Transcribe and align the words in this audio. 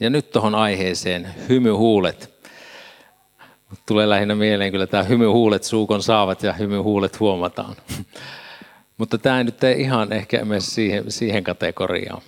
Ja 0.00 0.10
nyt 0.10 0.30
tuohon 0.30 0.54
aiheeseen, 0.54 1.34
hymyhuulet. 1.48 2.30
Tulee 3.86 4.08
lähinnä 4.08 4.34
mieleen 4.34 4.72
kyllä 4.72 4.86
tämä 4.86 5.02
hymyhuulet 5.02 5.64
suukon 5.64 6.02
saavat 6.02 6.42
ja 6.42 6.52
hymyhuulet 6.52 7.20
huomataan. 7.20 7.76
Mutta 8.98 9.18
tämä 9.18 9.38
ei 9.38 9.44
nyt 9.44 9.64
ihan 9.76 10.12
ehkä 10.12 10.44
mene 10.44 10.60
siihen, 10.60 11.04
siihen 11.08 11.44
kategoriaan. 11.44 12.22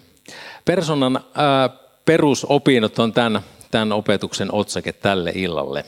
Personan 0.65 1.21
ää, 1.35 1.71
perusopinnot 2.05 2.99
on 2.99 3.13
tämän, 3.13 3.41
tämän 3.71 3.93
opetuksen 3.93 4.55
otsake 4.55 4.93
tälle 4.93 5.33
illalle. 5.35 5.85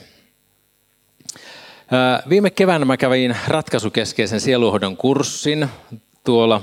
Ää, 1.90 2.22
viime 2.28 2.50
keväänä 2.50 2.84
mä 2.84 2.96
kävin 2.96 3.36
ratkaisukeskeisen 3.48 4.40
sieluhoidon 4.40 4.96
kurssin 4.96 5.68
tuolla 6.24 6.62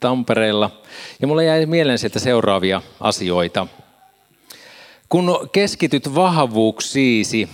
Tampereella. 0.00 0.70
Ja 1.20 1.26
mulle 1.26 1.44
jäi 1.44 1.66
mieleen 1.66 1.98
sieltä 1.98 2.18
seuraavia 2.18 2.82
asioita. 3.00 3.66
Kun 5.12 5.48
keskityt 5.52 6.14
vahvuuksiisi, 6.14 7.48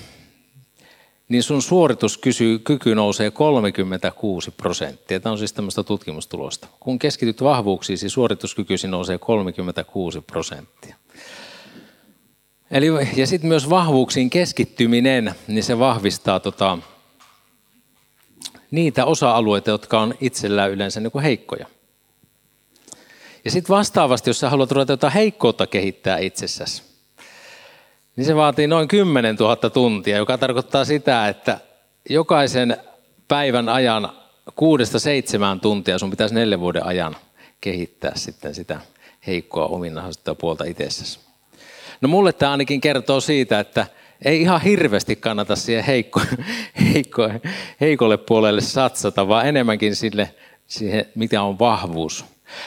niin 1.28 1.42
sun 1.42 1.62
suorituskyky 1.62 2.94
nousee 2.94 3.30
36 3.30 4.50
prosenttia. 4.50 5.20
Tämä 5.20 5.32
on 5.32 5.38
siis 5.38 5.52
tämmöistä 5.52 5.82
tutkimustulosta. 5.82 6.68
Kun 6.80 6.98
keskityt 6.98 7.42
vahvuuksiisi, 7.42 8.08
suorituskykysi 8.08 8.88
nousee 8.88 9.18
36 9.18 10.20
prosenttia. 10.20 10.96
Eli, 12.70 12.86
ja 13.16 13.26
sitten 13.26 13.48
myös 13.48 13.70
vahvuuksiin 13.70 14.30
keskittyminen, 14.30 15.34
niin 15.48 15.64
se 15.64 15.78
vahvistaa 15.78 16.40
tota, 16.40 16.78
niitä 18.70 19.04
osa-alueita, 19.04 19.70
jotka 19.70 20.00
on 20.00 20.14
itsellään 20.20 20.70
yleensä 20.70 21.00
niin 21.00 21.12
kuin 21.12 21.22
heikkoja. 21.22 21.66
Ja 23.44 23.50
sitten 23.50 23.76
vastaavasti, 23.76 24.30
jos 24.30 24.40
sä 24.40 24.50
haluat 24.50 24.72
ruveta 24.72 24.92
jotain 24.92 25.12
heikkoutta 25.12 25.66
kehittää 25.66 26.18
itsessäsi, 26.18 26.88
niin 28.18 28.26
se 28.26 28.36
vaatii 28.36 28.66
noin 28.66 28.88
10 28.88 29.36
000 29.36 29.56
tuntia, 29.56 30.16
joka 30.16 30.38
tarkoittaa 30.38 30.84
sitä, 30.84 31.28
että 31.28 31.60
jokaisen 32.08 32.76
päivän 33.28 33.68
ajan 33.68 34.08
kuudesta 34.56 34.98
seitsemään 34.98 35.60
tuntia 35.60 35.98
sun 35.98 36.10
pitäisi 36.10 36.34
neljän 36.34 36.60
vuoden 36.60 36.86
ajan 36.86 37.16
kehittää 37.60 38.12
sitten 38.14 38.54
sitä 38.54 38.80
heikkoa 39.26 39.66
ominaisuutta 39.66 40.34
puolta 40.34 40.64
itsessäsi. 40.64 41.20
No 42.00 42.08
mulle 42.08 42.32
tämä 42.32 42.52
ainakin 42.52 42.80
kertoo 42.80 43.20
siitä, 43.20 43.60
että 43.60 43.86
ei 44.24 44.40
ihan 44.40 44.60
hirveästi 44.60 45.16
kannata 45.16 45.56
siihen 45.56 45.84
heikko, 45.84 46.20
heikko, 46.94 47.30
heikolle 47.80 48.16
puolelle 48.16 48.60
satsata, 48.60 49.28
vaan 49.28 49.48
enemmänkin 49.48 49.96
sille, 49.96 50.34
siihen, 50.66 51.06
mitä 51.14 51.42
on 51.42 51.58
vahvuus. 51.58 52.24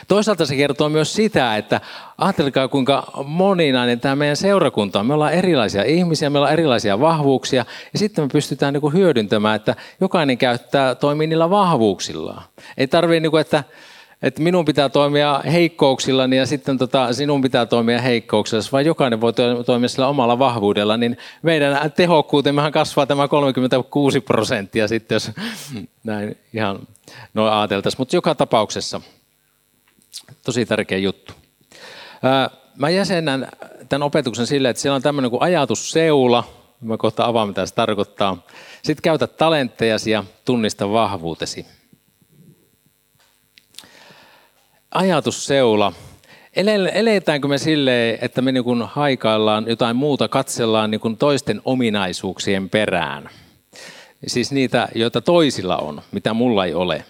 Toisaalta 0.08 0.46
se 0.46 0.56
kertoo 0.56 0.90
myös 0.90 1.14
sitä, 1.14 1.58
että 1.58 1.82
ajatelkaa 2.18 2.68
kuinka 2.68 3.12
moninainen 3.26 4.00
tämä 4.00 4.16
meidän 4.16 4.38
seurakunta 4.38 5.00
on. 5.00 5.06
Me 5.06 5.14
ollaan 5.14 5.34
erilaisia 5.34 5.84
ihmisiä, 5.84 6.30
meillä 6.30 6.48
on 6.48 6.54
erilaisia 6.54 7.00
vahvuuksia 7.00 7.66
ja 7.94 8.00
sitten 8.00 8.24
me 8.24 8.30
pystytään 8.34 8.74
niin 8.74 8.94
hyödyntämään, 8.94 9.56
että 9.56 9.76
jokainen 10.02 10.38
käyttää, 10.38 10.96
toimii 10.96 11.28
niillä 11.28 11.50
vahvuuksillaan. 11.50 12.44
Ei 12.78 12.88
tarvitse, 12.88 13.20
niin 13.20 13.38
että, 13.38 13.64
että 14.22 14.42
minun 14.42 14.66
pitää 14.66 14.90
toimia 14.90 15.42
heikkouksillani 15.52 16.38
ja 16.38 16.46
sitten 16.46 16.78
tota, 16.78 17.14
sinun 17.14 17.42
pitää 17.42 17.66
toimia 17.66 18.02
heikkouksilla, 18.02 18.64
vaan 18.72 18.86
jokainen 18.86 19.22
voi 19.22 19.34
toimia 19.66 19.90
sillä 19.90 20.08
omalla 20.08 20.40
vahvuudella, 20.40 20.98
niin 20.98 21.18
meidän 21.42 21.92
tehokkuutemmehan 21.92 22.72
kasvaa 22.72 23.06
tämä 23.06 23.28
36 23.28 24.22
prosenttia 24.22 24.88
sitten, 24.88 25.16
jos 25.16 25.32
näin 26.04 26.38
ihan 26.54 26.80
noin 27.34 27.54
ajateltaisiin. 27.54 28.02
Mutta 28.02 28.16
joka 28.16 28.36
tapauksessa 28.36 29.02
tosi 30.46 30.66
tärkeä 30.66 30.98
juttu. 30.98 31.34
Mä 32.76 32.90
jäsenän 32.90 33.48
tämän 33.90 34.06
opetuksen 34.06 34.48
sille, 34.48 34.70
että 34.70 34.82
siellä 34.82 34.96
on 34.96 35.02
tämmöinen 35.02 35.32
kuin 35.32 35.42
ajatusseula. 35.42 36.44
Mä 36.82 36.98
kohta 36.98 37.26
avaan, 37.26 37.48
mitä 37.48 37.66
se 37.66 37.74
tarkoittaa. 37.74 38.38
Sitten 38.84 39.02
käytä 39.02 39.28
talenttejasi 39.28 40.12
ja 40.12 40.24
tunnista 40.46 40.92
vahvuutesi. 40.92 41.66
Ajatusseula. 44.92 45.94
Eletäänkö 46.94 47.48
me 47.48 47.58
silleen, 47.58 48.18
että 48.22 48.42
me 48.42 48.52
niin 48.52 48.84
haikaillaan 48.86 49.66
jotain 49.68 49.96
muuta, 49.96 50.28
katsellaan 50.28 50.92
niin 50.92 51.18
toisten 51.18 51.62
ominaisuuksien 51.66 52.70
perään? 52.70 53.30
Siis 54.28 54.52
niitä, 54.52 54.88
joita 54.96 55.22
toisilla 55.22 55.78
on, 55.78 56.02
mitä 56.12 56.34
mulla 56.34 56.66
ei 56.66 56.74
ole 56.74 57.06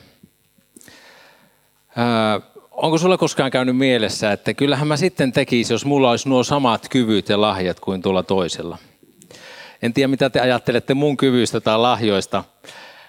onko 2.81 2.97
sulla 2.97 3.17
koskaan 3.17 3.51
käynyt 3.51 3.77
mielessä, 3.77 4.31
että 4.31 4.53
kyllähän 4.53 4.87
mä 4.87 4.97
sitten 4.97 5.31
tekisin, 5.31 5.73
jos 5.73 5.85
mulla 5.85 6.09
olisi 6.09 6.29
nuo 6.29 6.43
samat 6.43 6.89
kyvyt 6.89 7.29
ja 7.29 7.41
lahjat 7.41 7.79
kuin 7.79 8.01
tuolla 8.01 8.23
toisella? 8.23 8.77
En 9.81 9.93
tiedä, 9.93 10.07
mitä 10.07 10.29
te 10.29 10.39
ajattelette 10.39 10.93
mun 10.93 11.17
kyvyistä 11.17 11.61
tai 11.61 11.79
lahjoista, 11.79 12.43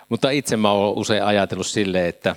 mutta 0.09 0.31
itse 0.31 0.57
mä 0.57 0.71
oon 0.71 0.99
usein 0.99 1.25
ajatellut 1.25 1.67
silleen, 1.67 2.07
että 2.07 2.37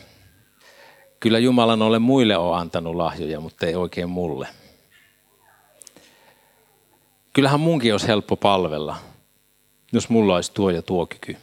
kyllä 1.20 1.40
Jumalan 1.40 1.82
ole 1.82 2.00
muille 2.00 2.38
on 2.38 2.58
antanut 2.58 2.96
lahjoja, 2.96 3.40
mutta 3.40 3.66
ei 3.66 3.76
oikein 3.76 4.10
mulle. 4.10 4.48
Kyllähän 7.34 7.60
munkin 7.60 7.94
olisi 7.94 8.08
helppo 8.08 8.36
palvella, 8.36 8.96
jos 9.92 10.10
mulla 10.10 10.36
olisi 10.36 10.52
tuo 10.54 10.70
ja 10.70 10.82
tuo 10.82 11.06
kyky. 11.06 11.38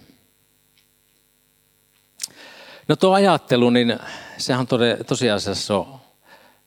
No 2.88 2.96
tuo 2.96 3.12
ajattelu, 3.12 3.70
niin 3.70 3.98
sehän 4.42 4.66
tosiasiassa 5.06 5.76
on, 5.76 6.00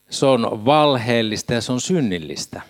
se 0.09 0.25
on 0.25 0.65
valheellista 0.65 1.53
ja 1.53 1.61
se 1.61 1.71
on 1.71 1.81
synnillistä. 1.81 2.61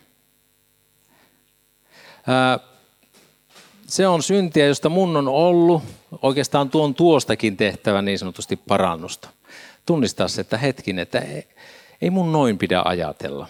Se 3.88 4.08
on 4.08 4.24
syntiä, 4.24 4.66
josta 4.66 4.90
mun 4.90 5.18
on 5.18 5.28
ollut 5.28 5.84
oikeastaan 6.22 6.70
tuon 6.70 6.96
tuostakin 6.96 7.58
tehtävä 7.58 8.02
niin 8.02 8.20
sanotusti 8.20 8.56
parannusta. 8.56 9.30
Tunnistaa 9.86 10.28
se, 10.28 10.42
että 10.42 10.58
hetkin, 10.58 11.00
että 11.00 11.22
ei 12.02 12.10
mun 12.10 12.32
noin 12.32 12.58
pidä 12.58 12.82
ajatella. 12.86 13.48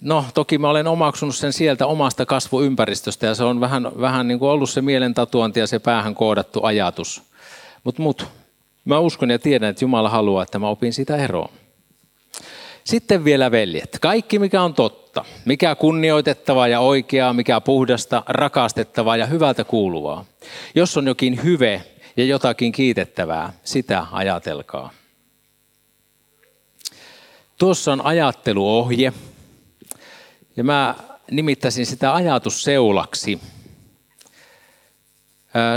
No 0.00 0.24
toki 0.34 0.58
mä 0.58 0.70
olen 0.70 0.86
omaksunut 0.86 1.36
sen 1.36 1.52
sieltä 1.52 1.86
omasta 1.86 2.26
kasvuympäristöstä 2.26 3.26
ja 3.26 3.34
se 3.34 3.44
on 3.44 3.60
vähän, 3.60 3.90
vähän 4.00 4.28
niin 4.28 4.38
kuin 4.38 4.48
ollut 4.48 4.70
se 4.70 4.82
mielentatuanti 4.82 5.60
ja 5.60 5.66
se 5.66 5.78
päähän 5.78 6.14
koodattu 6.14 6.64
ajatus. 6.64 7.22
Mutta 7.86 8.02
mut, 8.02 8.26
mä 8.84 8.98
uskon 8.98 9.30
ja 9.30 9.38
tiedän, 9.38 9.70
että 9.70 9.84
Jumala 9.84 10.08
haluaa, 10.08 10.42
että 10.42 10.58
mä 10.58 10.68
opin 10.68 10.92
sitä 10.92 11.16
eroon. 11.16 11.52
Sitten 12.84 13.24
vielä 13.24 13.50
veljet. 13.50 13.98
Kaikki 14.00 14.38
mikä 14.38 14.62
on 14.62 14.74
totta, 14.74 15.24
mikä 15.44 15.74
kunnioitettavaa 15.74 16.68
ja 16.68 16.80
oikeaa, 16.80 17.32
mikä 17.32 17.60
puhdasta, 17.60 18.22
rakastettavaa 18.26 19.16
ja 19.16 19.26
hyvältä 19.26 19.64
kuuluvaa. 19.64 20.24
Jos 20.74 20.96
on 20.96 21.06
jokin 21.06 21.44
hyve 21.44 21.82
ja 22.16 22.24
jotakin 22.24 22.72
kiitettävää, 22.72 23.52
sitä 23.64 24.06
ajatelkaa. 24.12 24.90
Tuossa 27.58 27.92
on 27.92 28.06
ajatteluohje, 28.06 29.12
ja 30.56 30.64
mä 30.64 30.94
nimittäisin 31.30 31.86
sitä 31.86 32.14
ajatusseulaksi. 32.14 33.40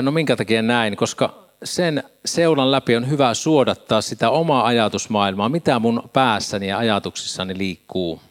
No 0.02 0.12
minkä 0.12 0.36
takia 0.36 0.62
näin? 0.62 0.98
Koska 0.98 1.49
sen 1.64 2.04
seulan 2.26 2.72
läpi 2.72 2.96
on 2.96 3.10
hyvä 3.10 3.34
suodattaa 3.34 4.02
sitä 4.02 4.30
omaa 4.30 4.66
ajatusmaailmaa, 4.66 5.50
mitä 5.50 5.80
mun 5.80 6.10
päässäni 6.14 6.68
ja 6.68 6.78
ajatuksissani 6.78 7.58
liikkuu. 7.58 8.22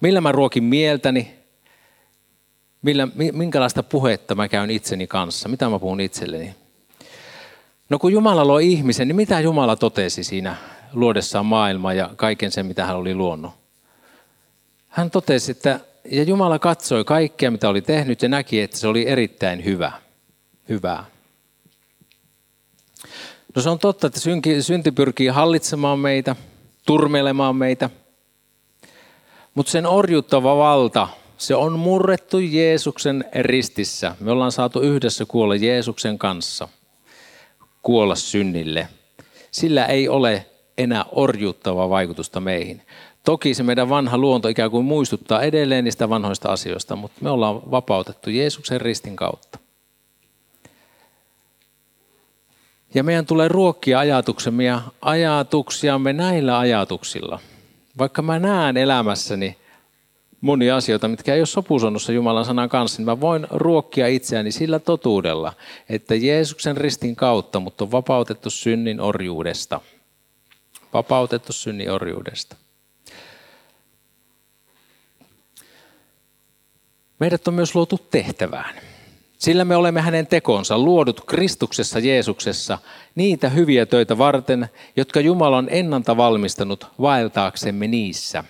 Millä 0.00 0.20
mä 0.20 0.32
ruokin 0.32 0.64
mieltäni, 0.64 1.34
millä, 2.82 3.08
minkälaista 3.32 3.82
puhetta 3.82 4.34
mä 4.34 4.48
käyn 4.48 4.70
itseni 4.70 5.06
kanssa, 5.06 5.48
mitä 5.48 5.68
mä 5.68 5.78
puhun 5.78 6.00
itselleni. 6.00 6.54
No 7.88 7.98
kun 7.98 8.12
Jumala 8.12 8.46
loi 8.46 8.72
ihmisen, 8.72 9.08
niin 9.08 9.16
mitä 9.16 9.40
Jumala 9.40 9.76
totesi 9.76 10.24
siinä 10.24 10.56
luodessaan 10.92 11.46
maailmaa 11.46 11.94
ja 11.94 12.10
kaiken 12.16 12.50
sen, 12.50 12.66
mitä 12.66 12.86
hän 12.86 12.96
oli 12.96 13.14
luonut? 13.14 13.52
Hän 14.88 15.10
totesi, 15.10 15.50
että 15.50 15.80
ja 16.10 16.22
Jumala 16.22 16.58
katsoi 16.58 17.04
kaikkea, 17.04 17.50
mitä 17.50 17.68
oli 17.68 17.82
tehnyt 17.82 18.22
ja 18.22 18.28
näki, 18.28 18.60
että 18.60 18.76
se 18.76 18.88
oli 18.88 19.08
erittäin 19.08 19.64
hyvä. 19.64 19.92
Hyvää. 20.68 21.04
No 23.56 23.62
se 23.62 23.70
on 23.70 23.78
totta, 23.78 24.06
että 24.06 24.20
synti 24.60 24.92
pyrkii 24.92 25.28
hallitsemaan 25.28 25.98
meitä, 25.98 26.36
turmelemaan 26.86 27.56
meitä. 27.56 27.90
Mutta 29.54 29.72
sen 29.72 29.86
orjuttava 29.86 30.56
valta, 30.56 31.08
se 31.38 31.54
on 31.54 31.78
murrettu 31.78 32.38
Jeesuksen 32.38 33.24
ristissä. 33.34 34.16
Me 34.20 34.30
ollaan 34.30 34.52
saatu 34.52 34.80
yhdessä 34.80 35.24
kuolla 35.24 35.56
Jeesuksen 35.56 36.18
kanssa, 36.18 36.68
kuolla 37.82 38.14
synnille. 38.14 38.88
Sillä 39.50 39.86
ei 39.86 40.08
ole 40.08 40.46
enää 40.78 41.04
orjuttavaa 41.12 41.90
vaikutusta 41.90 42.40
meihin. 42.40 42.82
Toki 43.24 43.54
se 43.54 43.62
meidän 43.62 43.88
vanha 43.88 44.18
luonto 44.18 44.48
ikään 44.48 44.70
kuin 44.70 44.84
muistuttaa 44.84 45.42
edelleen 45.42 45.84
niistä 45.84 46.08
vanhoista 46.08 46.52
asioista, 46.52 46.96
mutta 46.96 47.18
me 47.20 47.30
ollaan 47.30 47.70
vapautettu 47.70 48.30
Jeesuksen 48.30 48.80
ristin 48.80 49.16
kautta. 49.16 49.58
Ja 52.98 53.04
meidän 53.04 53.26
tulee 53.26 53.48
ruokkia 53.48 53.98
ajatuksemme 53.98 54.64
ja 54.64 54.80
ajatuksiamme 55.02 56.12
näillä 56.12 56.58
ajatuksilla. 56.58 57.40
Vaikka 57.98 58.22
mä 58.22 58.38
näen 58.38 58.76
elämässäni 58.76 59.56
monia 60.40 60.76
asioita, 60.76 61.08
mitkä 61.08 61.34
ei 61.34 61.40
ole 61.40 61.46
sopusoinnussa 61.46 62.12
Jumalan 62.12 62.44
sanan 62.44 62.68
kanssa, 62.68 62.98
niin 62.98 63.06
mä 63.06 63.20
voin 63.20 63.46
ruokkia 63.50 64.06
itseäni 64.06 64.52
sillä 64.52 64.78
totuudella, 64.78 65.52
että 65.88 66.14
Jeesuksen 66.14 66.76
ristin 66.76 67.16
kautta 67.16 67.60
mut 67.60 67.80
on 67.80 67.92
vapautettu 67.92 68.50
synnin 68.50 69.00
orjuudesta. 69.00 69.80
Vapautettu 70.92 71.52
synnin 71.52 71.90
orjuudesta. 71.90 72.56
Meidät 77.18 77.48
on 77.48 77.54
myös 77.54 77.74
luotu 77.74 77.98
tehtävään. 78.10 78.74
Sillä 79.38 79.64
me 79.64 79.76
olemme 79.76 80.00
hänen 80.00 80.26
tekonsa 80.26 80.78
luodut 80.78 81.20
Kristuksessa 81.20 81.98
Jeesuksessa 81.98 82.78
niitä 83.14 83.48
hyviä 83.48 83.86
töitä 83.86 84.18
varten, 84.18 84.68
jotka 84.96 85.20
Jumala 85.20 85.56
on 85.56 85.68
ennalta 85.70 86.16
valmistanut 86.16 86.86
vaeltaaksemme 87.00 87.86
niissä. 87.86 88.44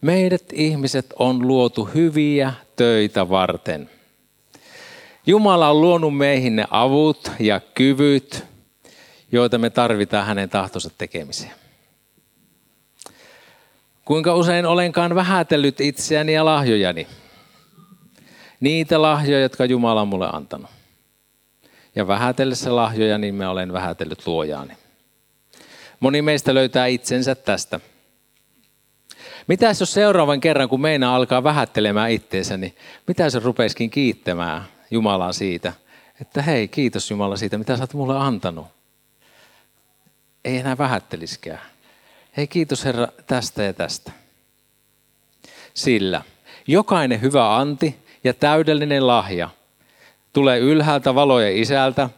Meidät 0.00 0.44
ihmiset 0.52 1.06
on 1.18 1.48
luotu 1.48 1.84
hyviä 1.94 2.52
töitä 2.76 3.28
varten. 3.28 3.90
Jumala 5.26 5.70
on 5.70 5.80
luonut 5.80 6.16
meihin 6.16 6.56
ne 6.56 6.64
avut 6.70 7.30
ja 7.38 7.60
kyvyt, 7.60 8.44
joita 9.32 9.58
me 9.58 9.70
tarvitaan 9.70 10.26
hänen 10.26 10.50
tahtonsa 10.50 10.90
tekemiseen. 10.98 11.52
Kuinka 14.04 14.34
usein 14.34 14.66
olenkaan 14.66 15.14
vähätellyt 15.14 15.80
itseäni 15.80 16.32
ja 16.32 16.44
lahjojani. 16.44 17.06
Niitä 18.62 19.02
lahjoja, 19.02 19.42
jotka 19.42 19.64
Jumala 19.64 20.00
on 20.00 20.08
mulle 20.08 20.28
antanut. 20.32 20.70
Ja 21.94 22.06
vähätellessä 22.06 22.76
lahjoja, 22.76 23.18
niin 23.18 23.34
mä 23.34 23.50
olen 23.50 23.72
vähätellyt 23.72 24.26
luojaani. 24.26 24.76
Moni 26.00 26.22
meistä 26.22 26.54
löytää 26.54 26.86
itsensä 26.86 27.34
tästä. 27.34 27.80
Mitä 29.46 29.66
jos 29.80 29.92
seuraavan 29.92 30.40
kerran, 30.40 30.68
kun 30.68 30.80
meina 30.80 31.16
alkaa 31.16 31.44
vähättelemään 31.44 32.10
itteensä, 32.10 32.56
niin 32.56 32.76
mitä 33.06 33.30
se 33.30 33.38
rupeisikin 33.38 33.90
kiittämään 33.90 34.64
Jumalaa 34.90 35.32
siitä, 35.32 35.72
että 36.20 36.42
hei, 36.42 36.68
kiitos 36.68 37.10
Jumala 37.10 37.36
siitä, 37.36 37.58
mitä 37.58 37.76
sä 37.76 37.82
oot 37.82 37.94
mulle 37.94 38.18
antanut. 38.18 38.66
Ei 40.44 40.56
enää 40.56 40.78
vähätteliskään. 40.78 41.60
Hei, 42.36 42.46
kiitos 42.46 42.84
Herra 42.84 43.08
tästä 43.26 43.62
ja 43.62 43.72
tästä. 43.72 44.12
Sillä 45.74 46.22
jokainen 46.66 47.20
hyvä 47.20 47.56
anti 47.56 48.01
ja 48.24 48.34
täydellinen 48.34 49.06
lahja 49.06 49.50
tulee 50.32 50.58
ylhäältä 50.58 51.14
valojen 51.14 51.56
isältä, 51.56 52.10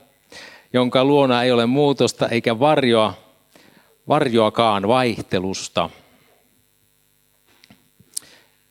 jonka 0.73 1.05
luona 1.05 1.43
ei 1.43 1.53
ole 1.53 1.67
muutosta 1.67 2.29
eikä 2.29 2.59
varjoa, 2.59 3.15
varjoakaan 4.09 4.89
vaihtelusta. 4.89 5.91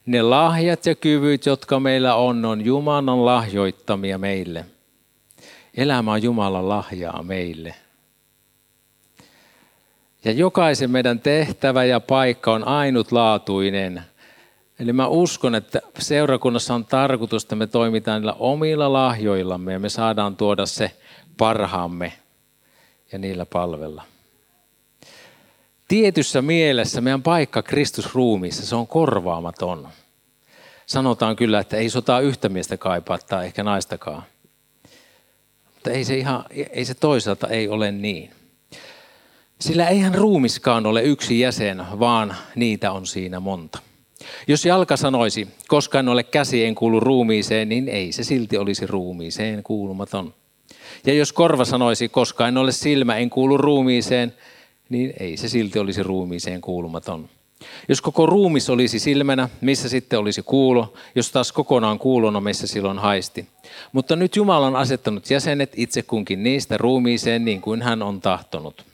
Ne 0.06 0.22
lahjat 0.22 0.86
ja 0.86 0.96
kyvyt, 0.96 1.46
jotka 1.46 1.80
meillä 1.80 2.16
on, 2.16 2.46
on 2.46 2.66
Jumalan 2.66 3.26
lahjoittamia 3.26 4.18
meille. 4.18 4.66
Elämä 5.78 6.12
on 6.12 6.24
Jumalan 6.24 6.70
lahjaa 6.70 7.24
meille. 7.24 7.76
Ja 10.26 10.32
jokaisen 10.32 10.92
meidän 10.92 11.20
tehtävä 11.20 11.84
ja 11.84 12.00
paikka 12.00 12.54
on 12.54 12.68
ainutlaatuinen. 12.68 14.04
Eli 14.80 14.94
mä 14.94 15.08
uskon, 15.08 15.56
että 15.56 15.82
seurakunnassa 16.00 16.74
on 16.74 16.86
tarkoitus, 16.86 17.44
että 17.44 17.56
me 17.56 17.68
toimitaan 17.68 18.22
niillä 18.22 18.34
omilla 18.34 18.94
lahjoillamme 18.94 19.74
ja 19.74 19.80
me 19.80 19.90
saadaan 19.90 20.36
tuoda 20.36 20.66
se 20.66 20.92
parhaamme 21.38 22.14
ja 23.12 23.20
niillä 23.20 23.46
palvella. 23.46 24.04
Tietyssä 25.88 26.42
mielessä 26.42 27.02
meidän 27.02 27.24
paikka 27.24 27.62
Kristusruumiissa, 27.62 28.66
se 28.66 28.76
on 28.76 28.88
korvaamaton. 28.88 29.88
Sanotaan 30.86 31.36
kyllä, 31.36 31.60
että 31.60 31.78
ei 31.78 31.90
sotaa 31.90 32.20
yhtä 32.20 32.50
miestä 32.50 32.78
kaipaa 32.78 33.18
tai 33.18 33.46
ehkä 33.46 33.64
naistakaan. 33.64 34.24
Mutta 35.74 35.92
ei 35.92 36.06
se, 36.06 36.18
ihan, 36.18 36.46
ei 36.70 36.86
se 36.86 36.94
toisaalta 36.94 37.48
ei 37.48 37.68
ole 37.68 37.92
niin. 37.92 38.32
Sillä 39.60 39.88
eihän 39.88 40.16
ruumiskaan 40.16 40.86
ole 40.86 41.04
yksi 41.04 41.40
jäsen, 41.40 41.86
vaan 42.00 42.36
niitä 42.56 42.92
on 42.92 43.06
siinä 43.06 43.40
monta. 43.40 43.80
Jos 44.48 44.66
jalka 44.66 44.98
sanoisi, 44.98 45.48
koska 45.68 46.00
en 46.00 46.10
ole 46.10 46.24
käsi, 46.24 46.66
en 46.66 46.76
kuulu 46.76 47.00
ruumiiseen, 47.00 47.70
niin 47.70 47.90
ei 47.90 48.12
se 48.12 48.24
silti 48.24 48.58
olisi 48.58 48.88
ruumiiseen 48.88 49.64
kuulumaton. 49.64 50.34
Ja 51.06 51.14
jos 51.14 51.34
korva 51.34 51.66
sanoisi, 51.66 52.10
koska 52.10 52.48
en 52.48 52.58
ole 52.58 52.72
silmä, 52.72 53.18
en 53.18 53.30
kuulu 53.30 53.58
ruumiiseen, 53.58 54.34
niin 54.90 55.14
ei 55.20 55.38
se 55.38 55.50
silti 55.50 55.80
olisi 55.80 56.04
ruumiiseen 56.04 56.62
kuulumaton. 56.62 57.30
Jos 57.90 58.02
koko 58.02 58.26
ruumis 58.26 58.70
olisi 58.70 59.00
silmänä, 59.00 59.50
missä 59.62 59.90
sitten 59.90 60.20
olisi 60.20 60.42
kuulo, 60.42 60.94
jos 61.16 61.32
taas 61.32 61.52
kokonaan 61.52 62.00
kuulona, 62.00 62.42
missä 62.42 62.68
silloin 62.68 63.00
haisti. 63.00 63.48
Mutta 63.92 64.16
nyt 64.16 64.36
Jumala 64.36 64.68
on 64.68 64.76
asettanut 64.76 65.30
jäsenet 65.30 65.74
itse 65.78 66.02
kunkin 66.02 66.44
niistä 66.44 66.78
ruumiiseen 66.78 67.46
niin 67.46 67.62
kuin 67.62 67.82
hän 67.82 68.02
on 68.02 68.22
tahtonut. 68.22 68.86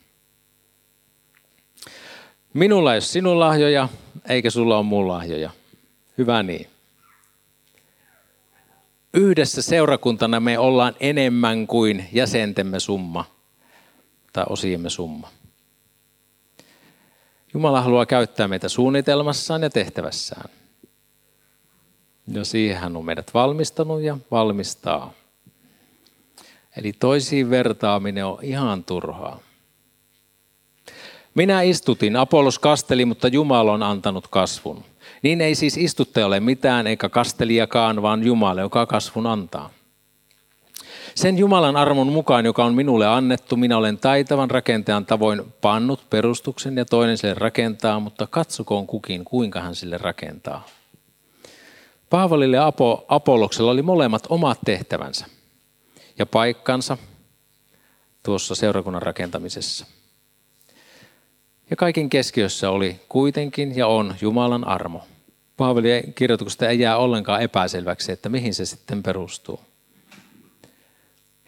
Minulla 2.54 2.90
ole 2.90 3.00
sinun 3.00 3.40
lahjoja, 3.40 3.88
eikä 4.30 4.50
sulla 4.50 4.78
ole 4.78 4.86
mun 4.86 5.08
lahjoja. 5.08 5.50
Hyvä 6.18 6.42
niin. 6.42 6.66
Yhdessä 9.14 9.62
seurakuntana 9.62 10.40
me 10.40 10.58
ollaan 10.58 10.94
enemmän 11.00 11.66
kuin 11.66 12.08
jäsentemme 12.12 12.80
summa 12.80 13.24
tai 14.32 14.44
osiemme 14.48 14.90
summa. 14.90 15.28
Jumala 17.54 17.80
haluaa 17.80 18.06
käyttää 18.06 18.48
meitä 18.48 18.68
suunnitelmassaan 18.68 19.62
ja 19.62 19.70
tehtävässään. 19.70 20.50
Ja 22.28 22.44
siihen 22.44 22.76
hän 22.76 22.96
on 22.96 23.04
meidät 23.04 23.34
valmistanut 23.34 24.02
ja 24.02 24.18
valmistaa. 24.30 25.12
Eli 26.76 26.92
toisiin 26.92 27.50
vertaaminen 27.50 28.26
on 28.26 28.38
ihan 28.42 28.84
turhaa. 28.84 29.40
Minä 31.40 31.62
istutin, 31.62 32.16
Apollos 32.16 32.58
kasteli, 32.58 33.04
mutta 33.04 33.28
Jumala 33.28 33.72
on 33.72 33.82
antanut 33.82 34.28
kasvun. 34.28 34.84
Niin 35.22 35.40
ei 35.40 35.54
siis 35.54 35.76
istuttaja 35.76 36.26
ole 36.26 36.40
mitään 36.40 36.86
eikä 36.86 37.08
kastelijakaan, 37.08 38.02
vaan 38.02 38.24
Jumala, 38.24 38.60
joka 38.60 38.86
kasvun 38.86 39.26
antaa. 39.26 39.70
Sen 41.14 41.38
Jumalan 41.38 41.76
armon 41.76 42.06
mukaan, 42.06 42.44
joka 42.44 42.64
on 42.64 42.74
minulle 42.74 43.06
annettu, 43.06 43.56
minä 43.56 43.76
olen 43.76 43.98
taitavan 43.98 44.50
rakentajan 44.50 45.06
tavoin 45.06 45.42
pannut 45.60 46.10
perustuksen 46.10 46.76
ja 46.76 46.84
toinen 46.84 47.18
sille 47.18 47.34
rakentaa, 47.34 48.00
mutta 48.00 48.26
katsokoon 48.26 48.86
kukin, 48.86 49.24
kuinka 49.24 49.60
hän 49.60 49.74
sille 49.74 49.98
rakentaa. 49.98 50.66
Paavalille 52.10 52.56
ja 52.56 52.66
Apo, 52.66 53.04
Apolloksella 53.08 53.70
oli 53.70 53.82
molemmat 53.82 54.26
omat 54.28 54.58
tehtävänsä 54.64 55.26
ja 56.18 56.26
paikkansa 56.26 56.98
tuossa 58.22 58.54
seurakunnan 58.54 59.02
rakentamisessa. 59.02 59.99
Ja 61.70 61.76
kaiken 61.76 62.10
keskiössä 62.10 62.70
oli 62.70 63.00
kuitenkin 63.08 63.76
ja 63.76 63.86
on 63.86 64.14
Jumalan 64.20 64.66
armo. 64.66 65.02
Paavalin 65.56 66.14
kirjoituksesta 66.14 66.68
ei 66.68 66.80
jää 66.80 66.96
ollenkaan 66.96 67.42
epäselväksi, 67.42 68.12
että 68.12 68.28
mihin 68.28 68.54
se 68.54 68.66
sitten 68.66 69.02
perustuu. 69.02 69.60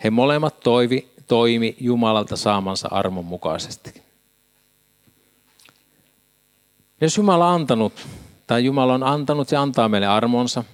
He 0.04 0.10
molemmat 0.10 0.60
toivi, 0.60 1.08
toimi 1.26 1.76
Jumalalta 1.80 2.36
saamansa 2.36 2.88
armon 2.90 3.24
mukaisesti. 3.24 4.02
Jos 7.00 7.16
Jumala 7.16 7.48
on 7.48 7.54
antanut, 7.54 8.06
tai 8.46 8.64
Jumala 8.64 8.94
on 8.94 9.02
antanut 9.02 9.52
ja 9.52 9.62
antaa 9.62 9.88
meille 9.88 10.06
armonsa, 10.06 10.64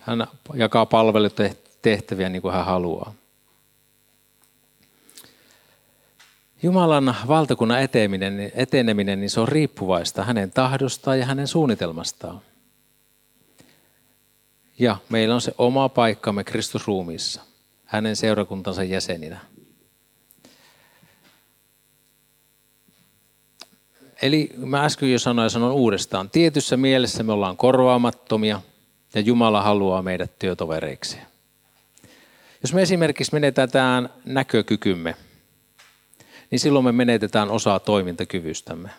hän 0.00 0.26
jakaa 0.54 0.86
palvelutehtäviä 0.86 2.28
niin 2.28 2.42
kuin 2.42 2.54
hän 2.54 2.64
haluaa. 2.64 3.14
Jumalan 6.64 7.16
valtakunnan 7.28 7.82
eteneminen, 7.82 8.52
eteneminen 8.54 9.20
niin 9.20 9.30
se 9.30 9.40
on 9.40 9.48
riippuvaista 9.48 10.24
hänen 10.24 10.50
tahdostaan 10.50 11.18
ja 11.18 11.26
hänen 11.26 11.48
suunnitelmastaan. 11.48 12.40
Ja 14.78 14.96
meillä 15.08 15.34
on 15.34 15.40
se 15.40 15.54
oma 15.58 15.88
paikkamme 15.88 16.44
Kristusruumiissa, 16.44 17.42
hänen 17.84 18.16
seurakuntansa 18.16 18.82
jäseninä. 18.82 19.40
Eli 24.22 24.50
mä 24.56 24.84
äsken 24.84 25.12
jo 25.12 25.18
sanoin 25.18 25.46
ja 25.46 25.50
sanon 25.50 25.72
uudestaan, 25.72 26.30
tietyssä 26.30 26.76
mielessä 26.76 27.22
me 27.22 27.32
ollaan 27.32 27.56
korvaamattomia 27.56 28.60
ja 29.14 29.20
Jumala 29.20 29.62
haluaa 29.62 30.02
meidät 30.02 30.38
työtovereiksi. 30.38 31.18
Jos 32.62 32.72
me 32.72 32.82
esimerkiksi 32.82 33.32
menetään 33.32 34.08
näkökykymme, 34.24 35.16
niin 36.54 36.60
silloin 36.60 36.84
me 36.84 36.92
menetetään 36.92 37.50
osaa 37.50 37.78
toimintakyvystämme. 37.78 38.90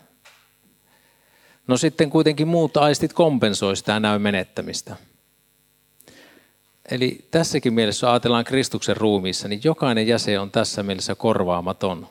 No 1.68 1.78
sitten 1.78 2.10
kuitenkin 2.10 2.48
muut 2.48 2.78
aistit 2.78 3.14
kompensoi 3.14 3.76
sitä 3.76 4.00
näyn 4.00 4.22
menettämistä. 4.22 4.96
Eli 6.92 7.26
tässäkin 7.32 7.74
mielessä 7.74 8.12
ajatellaan 8.12 8.44
Kristuksen 8.44 8.98
ruumiissa, 8.98 9.48
niin 9.48 9.62
jokainen 9.64 10.08
jäsen 10.08 10.42
on 10.42 10.52
tässä 10.52 10.84
mielessä 10.84 11.16
korvaamaton. 11.16 12.08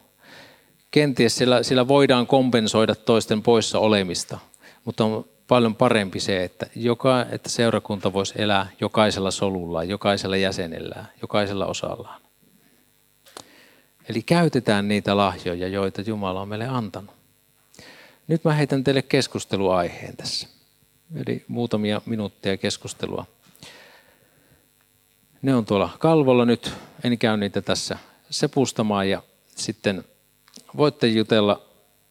kenties 0.91 1.37
sillä, 1.37 1.63
sillä 1.63 1.89
voidaan 1.89 2.27
kompensoida 2.27 2.95
toisten 2.95 3.43
poissa 3.43 3.79
olemista, 3.79 4.39
mutta 4.85 5.05
on 5.05 5.25
paljon 5.47 5.77
parempi 5.77 6.21
se, 6.21 6.45
että, 6.45 6.67
joka, 6.77 7.27
että 7.31 7.49
seurakunta 7.49 8.13
voisi 8.13 8.35
elää 8.37 8.71
jokaisella 8.81 9.31
solulla, 9.31 9.85
jokaisella 9.85 10.37
jäsenellä, 10.37 11.05
jokaisella 11.23 11.67
osallaan. 11.67 12.24
Eli 14.09 14.23
käytetään 14.23 14.89
niitä 14.89 15.17
lahjoja, 15.17 15.69
joita 15.69 16.01
Jumala 16.01 16.41
on 16.41 16.49
meille 16.49 16.69
antanut. 16.69 17.15
Nyt 18.29 18.45
mä 18.45 18.53
heitän 18.53 18.85
teille 18.85 19.03
keskusteluaiheen 19.03 20.17
tässä. 20.17 20.49
Eli 21.27 21.45
muutamia 21.49 22.03
minuutteja 22.07 22.57
keskustelua. 22.57 23.27
Ne 25.43 25.55
on 25.55 25.65
tuolla 25.65 25.91
kalvolla 25.99 26.45
nyt, 26.45 26.73
en 27.05 27.19
käy 27.19 27.37
niitä 27.37 27.63
tässä 27.63 27.99
sepustamaan 28.31 29.09
ja 29.11 29.23
sitten 29.57 30.05
voitte 30.77 31.07
jutella, 31.07 31.63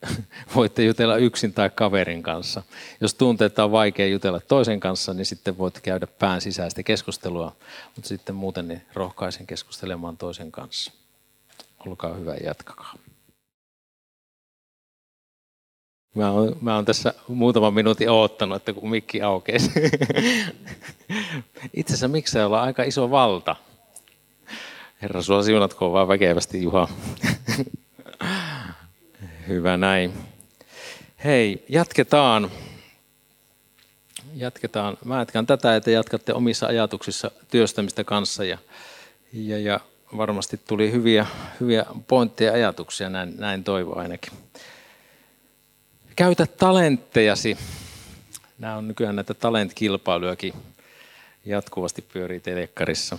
voitte 0.56 0.84
jutella 0.84 1.18
yksin 1.18 1.54
tai 1.54 1.70
kaverin 1.70 2.24
kanssa. 2.24 2.64
Jos 3.02 3.14
tuntee, 3.14 3.46
että 3.46 3.64
on 3.64 3.72
vaikea 3.72 4.08
jutella 4.08 4.40
toisen 4.40 4.80
kanssa, 4.80 5.14
niin 5.14 5.26
sitten 5.26 5.58
voitte 5.58 5.82
käydä 5.82 6.08
pään 6.08 6.42
sisäistä 6.42 6.84
keskustelua, 6.84 7.56
mutta 7.96 8.08
sitten 8.08 8.36
muuten 8.36 8.68
niin 8.68 8.82
rohkaisen 8.94 9.48
keskustelemaan 9.48 10.18
toisen 10.18 10.52
kanssa. 10.52 10.92
Olkaa 11.88 12.14
hyvä, 12.14 12.36
jatkakaa. 12.36 12.96
Mä 16.16 16.32
oon, 16.32 16.58
mä 16.62 16.76
oon 16.76 16.86
tässä 16.86 17.14
muutaman 17.28 17.74
minuutin 17.74 18.10
oottanut, 18.10 18.56
että 18.56 18.74
kun 18.74 18.90
mikki 18.90 19.22
aukeisi. 19.22 19.72
Itse 21.74 21.94
asiassa 21.94 22.08
miksi 22.08 22.40
olla 22.40 22.62
aika 22.62 22.84
iso 22.84 23.12
valta. 23.12 23.56
Herra, 25.02 25.22
sua 25.22 25.44
siunatkoon 25.44 25.92
vaan 25.92 26.08
väkevästi, 26.08 26.64
Juha. 26.64 26.88
Hyvä 29.48 29.78
näin. 29.78 30.14
Hei, 31.24 31.66
jatketaan. 31.70 32.52
Jatketaan. 34.36 34.98
Mä 35.06 35.20
jatkan 35.20 35.46
tätä, 35.46 35.76
että 35.76 35.92
jatkatte 35.92 36.34
omissa 36.34 36.68
ajatuksissa 36.68 37.32
työstämistä 37.52 38.04
kanssa. 38.04 38.46
Ja, 38.46 38.58
ja, 39.34 39.60
ja 39.60 39.80
varmasti 40.18 40.58
tuli 40.68 40.92
hyviä, 40.92 41.26
hyviä 41.60 41.86
pointteja 42.08 42.52
ja 42.52 42.56
ajatuksia, 42.56 43.10
näin, 43.10 43.34
näin 43.38 43.64
toivon 43.64 43.98
ainakin. 43.98 44.34
Käytä 46.16 46.48
talenttejasi. 46.48 47.58
Nämä 48.60 48.76
on 48.76 48.88
nykyään 48.88 49.16
näitä 49.16 49.34
talentkilpailujakin 49.34 50.54
jatkuvasti 51.46 52.02
pyörii 52.02 52.40
telekkarissa. 52.40 53.18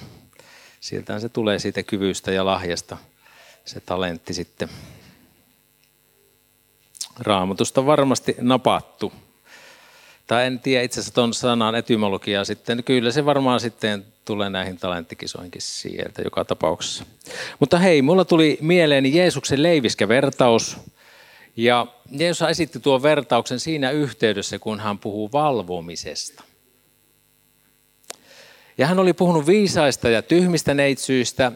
Sieltähän 0.80 1.20
se 1.20 1.28
tulee 1.28 1.58
siitä 1.58 1.82
kyvystä 1.82 2.32
ja 2.32 2.44
lahjasta, 2.44 2.96
se 3.64 3.80
talentti 3.80 4.34
sitten. 4.34 4.68
Raamatusta 7.18 7.86
varmasti 7.86 8.36
napattu. 8.40 9.12
Tai 10.26 10.46
en 10.46 10.60
tiedä 10.60 10.82
itse 10.82 11.00
asiassa 11.00 11.14
tuon 11.14 11.34
sanan 11.34 11.74
etymologiaa 11.74 12.44
sitten. 12.44 12.84
Kyllä 12.84 13.10
se 13.10 13.24
varmaan 13.24 13.60
sitten 13.60 14.04
tulee 14.24 14.50
näihin 14.50 14.78
talenttikisoinkin 14.78 15.62
sieltä 15.62 16.22
joka 16.22 16.44
tapauksessa. 16.44 17.04
Mutta 17.60 17.78
hei, 17.78 18.02
mulla 18.02 18.24
tuli 18.24 18.58
mieleeni 18.60 19.16
Jeesuksen 19.16 19.62
leiviskä 19.62 20.08
vertaus. 20.08 20.76
Ja 21.56 21.86
Jeesus 22.10 22.48
esitti 22.48 22.80
tuon 22.80 23.02
vertauksen 23.02 23.60
siinä 23.60 23.90
yhteydessä, 23.90 24.58
kun 24.58 24.80
hän 24.80 24.98
puhuu 24.98 25.32
valvomisesta. 25.32 26.44
Ja 28.78 28.86
hän 28.86 28.98
oli 28.98 29.12
puhunut 29.12 29.46
viisaista 29.46 30.08
ja 30.08 30.22
tyhmistä 30.22 30.74
neitsyistä, 30.74 31.52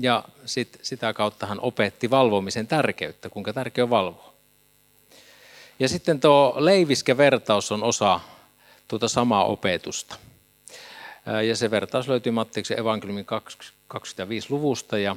ja 0.00 0.24
sit, 0.44 0.78
sitä 0.82 1.12
kautta 1.12 1.46
hän 1.46 1.60
opetti 1.60 2.10
valvomisen 2.10 2.66
tärkeyttä, 2.66 3.28
kuinka 3.28 3.52
tärkeä 3.52 3.84
on 3.84 3.90
valvoa. 3.90 4.35
Ja 5.78 5.88
sitten 5.88 6.20
tuo 6.20 6.54
leiviskä 6.58 7.16
vertaus 7.16 7.72
on 7.72 7.82
osa 7.82 8.20
tuota 8.88 9.08
samaa 9.08 9.44
opetusta. 9.44 10.16
Ja 11.48 11.56
se 11.56 11.70
vertaus 11.70 12.08
löytyy 12.08 12.32
Mattiksen 12.32 12.80
evankeliumin 12.80 13.26
25 13.88 14.50
luvusta 14.50 14.98
ja 14.98 15.16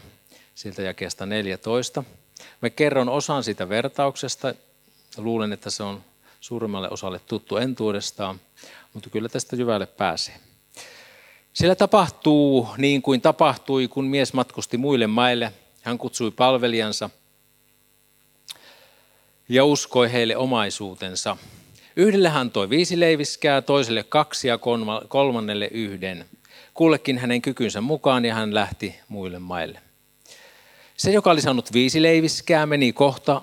siltä 0.56 0.82
jakeesta 0.82 1.26
14. 1.26 2.04
Mä 2.62 2.70
kerron 2.70 3.10
osan 3.10 3.44
siitä 3.44 3.70
vertauksesta. 3.70 4.54
Luulen, 5.18 5.54
että 5.54 5.70
se 5.70 5.84
on 5.84 6.04
suurimmalle 6.40 6.90
osalle 6.90 7.20
tuttu 7.20 7.58
entuudestaan, 7.58 8.42
mutta 8.94 9.10
kyllä 9.10 9.30
tästä 9.30 9.56
jyvälle 9.56 9.86
pääsee. 9.86 10.36
Siellä 11.54 11.76
tapahtuu 11.76 12.70
niin 12.78 13.02
kuin 13.02 13.22
tapahtui, 13.22 13.88
kun 13.88 14.06
mies 14.06 14.34
matkusti 14.34 14.78
muille 14.78 15.08
maille. 15.08 15.54
Hän 15.82 15.98
kutsui 15.98 16.32
palvelijansa 16.32 17.10
ja 19.50 19.66
uskoi 19.66 20.12
heille 20.12 20.38
omaisuutensa. 20.38 21.38
Yhdelle 21.96 22.30
hän 22.30 22.52
toi 22.52 22.70
viisi 22.70 23.00
leiviskää, 23.00 23.62
toiselle 23.62 24.04
kaksi 24.04 24.48
ja 24.48 24.60
kolmannelle 25.08 25.68
yhden. 25.72 26.26
Kullekin 26.74 27.18
hänen 27.18 27.42
kykynsä 27.42 27.82
mukaan 27.82 28.26
ja 28.26 28.34
hän 28.34 28.56
lähti 28.56 28.96
muille 29.08 29.40
maille. 29.40 29.82
Se, 30.98 31.12
joka 31.12 31.32
oli 31.32 31.42
saanut 31.42 31.74
viisi 31.74 32.02
leiviskää, 32.02 32.66
meni 32.66 32.94
kohta, 32.94 33.42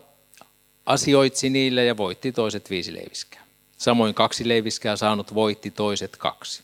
asioitsi 0.87 1.51
niille 1.51 1.85
ja 1.85 1.97
voitti 1.97 2.33
toiset 2.33 2.71
viisi 2.71 2.95
leiviskää. 2.95 3.43
Samoin 3.77 4.15
kaksi 4.15 4.49
leiviskää 4.49 4.97
saanut 4.97 5.35
voitti 5.35 5.71
toiset 5.71 6.17
kaksi. 6.17 6.63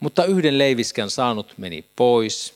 Mutta 0.00 0.24
yhden 0.24 0.58
leiviskän 0.58 1.10
saanut 1.10 1.54
meni 1.56 1.84
pois 1.96 2.54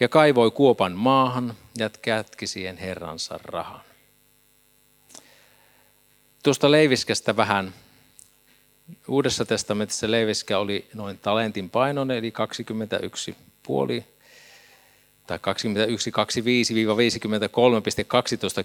ja 0.00 0.08
kaivoi 0.08 0.50
kuopan 0.50 0.92
maahan 0.92 1.54
ja 1.78 1.90
kätki 2.02 2.46
siihen 2.46 2.76
herransa 2.76 3.38
rahan. 3.44 3.80
Tuosta 6.46 6.70
leiviskästä 6.70 7.36
vähän. 7.36 7.74
Uudessa 9.08 9.44
testamentissa 9.44 10.10
leiviskä 10.10 10.58
oli 10.58 10.86
noin 10.94 11.18
talentin 11.18 11.70
painoinen, 11.70 12.16
eli 12.16 12.30
21 12.30 13.36
puoli 13.62 14.04
tai 15.26 15.38
21,25-53,12 15.38 15.42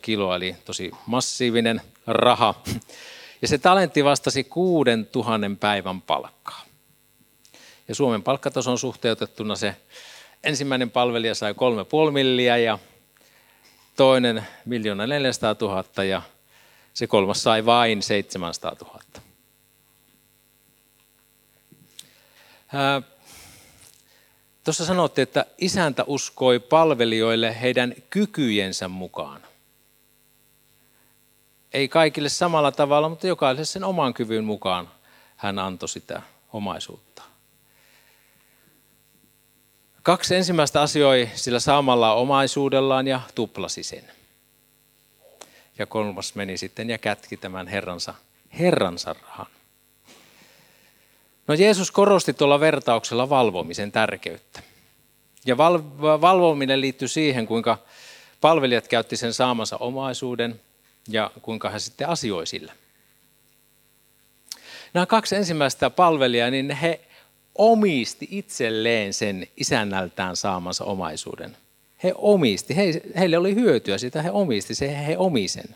kiloa, 0.01 0.35
eli 0.35 0.55
tosi 0.65 0.91
massiivinen 1.05 1.81
raha. 2.07 2.61
Ja 3.41 3.47
se 3.47 3.57
talentti 3.57 4.03
vastasi 4.03 4.43
6000 4.43 5.57
päivän 5.59 6.01
palkkaa. 6.01 6.65
Ja 7.87 7.95
Suomen 7.95 8.23
palkkatason 8.23 8.77
suhteutettuna 8.77 9.55
se 9.55 9.75
ensimmäinen 10.43 10.91
palvelija 10.91 11.35
sai 11.35 11.53
3,5 11.53 11.57
milliä 12.11 12.57
ja 12.57 12.79
toinen 13.95 14.47
miljoona 14.65 15.07
400 15.07 15.55
000 15.61 16.03
ja 16.03 16.21
se 16.93 17.07
kolmas 17.07 17.43
sai 17.43 17.65
vain 17.65 18.03
700 18.03 18.75
000. 18.81 19.01
Tuossa 24.63 24.85
sanottiin, 24.85 25.23
että 25.23 25.45
isäntä 25.57 26.03
uskoi 26.07 26.59
palvelijoille 26.59 27.61
heidän 27.61 27.93
kykyjensä 28.09 28.87
mukaan. 28.87 29.41
Ei 31.73 31.87
kaikille 31.87 32.29
samalla 32.29 32.71
tavalla, 32.71 33.09
mutta 33.09 33.27
jokaiselle 33.27 33.65
sen 33.65 33.83
oman 33.83 34.13
kyvyn 34.13 34.43
mukaan 34.43 34.89
hän 35.37 35.59
antoi 35.59 35.89
sitä 35.89 36.21
omaisuutta. 36.53 37.21
Kaksi 40.03 40.35
ensimmäistä 40.35 40.81
asioi 40.81 41.29
sillä 41.35 41.59
saamalla 41.59 42.13
omaisuudellaan 42.13 43.07
ja 43.07 43.21
tuplasi 43.35 43.83
sen. 43.83 44.20
Ja 45.77 45.85
kolmas 45.85 46.35
meni 46.35 46.57
sitten 46.57 46.89
ja 46.89 46.97
kätki 46.97 47.37
tämän 47.37 47.67
herransa, 47.67 48.13
herransa 48.59 49.13
rahan. 49.13 49.47
No 51.47 51.53
Jeesus 51.53 51.91
korosti 51.91 52.33
tuolla 52.33 52.59
vertauksella 52.59 53.29
valvomisen 53.29 53.91
tärkeyttä. 53.91 54.61
Ja 55.45 55.57
val- 55.57 55.81
valvominen 56.21 56.81
liittyy 56.81 57.07
siihen, 57.07 57.47
kuinka 57.47 57.77
palvelijat 58.41 58.87
käytti 58.87 59.17
sen 59.17 59.33
saamansa 59.33 59.77
omaisuuden 59.77 60.61
ja 61.07 61.31
kuinka 61.41 61.69
hän 61.69 61.79
sitten 61.79 62.09
asioi 62.09 62.47
sillä. 62.47 62.73
Nämä 64.93 65.05
kaksi 65.05 65.35
ensimmäistä 65.35 65.89
palvelijaa, 65.89 66.49
niin 66.49 66.69
he 66.71 66.99
omisti 67.55 68.27
itselleen 68.31 69.13
sen 69.13 69.47
isännältään 69.57 70.35
saamansa 70.35 70.85
omaisuuden. 70.85 71.57
He 72.03 72.13
omisti, 72.17 72.75
he, 72.75 73.01
heille 73.19 73.37
oli 73.37 73.55
hyötyä 73.55 73.97
siitä, 73.97 74.21
he 74.21 74.31
omisti 74.31 74.75
se, 74.75 75.05
he 75.07 75.17
omisen. 75.17 75.75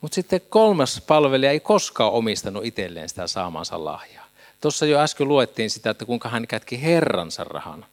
Mutta 0.00 0.14
sitten 0.14 0.40
kolmas 0.48 1.02
palvelija 1.06 1.50
ei 1.52 1.60
koskaan 1.60 2.12
omistanut 2.12 2.64
itselleen 2.64 3.08
sitä 3.08 3.26
saamansa 3.26 3.84
lahjaa. 3.84 4.26
Tuossa 4.60 4.86
jo 4.86 4.98
äsken 4.98 5.28
luettiin 5.28 5.70
sitä, 5.70 5.90
että 5.90 6.04
kuinka 6.04 6.28
hän 6.28 6.46
kätki 6.46 6.82
herransa 6.82 7.44
rahan. 7.44 7.86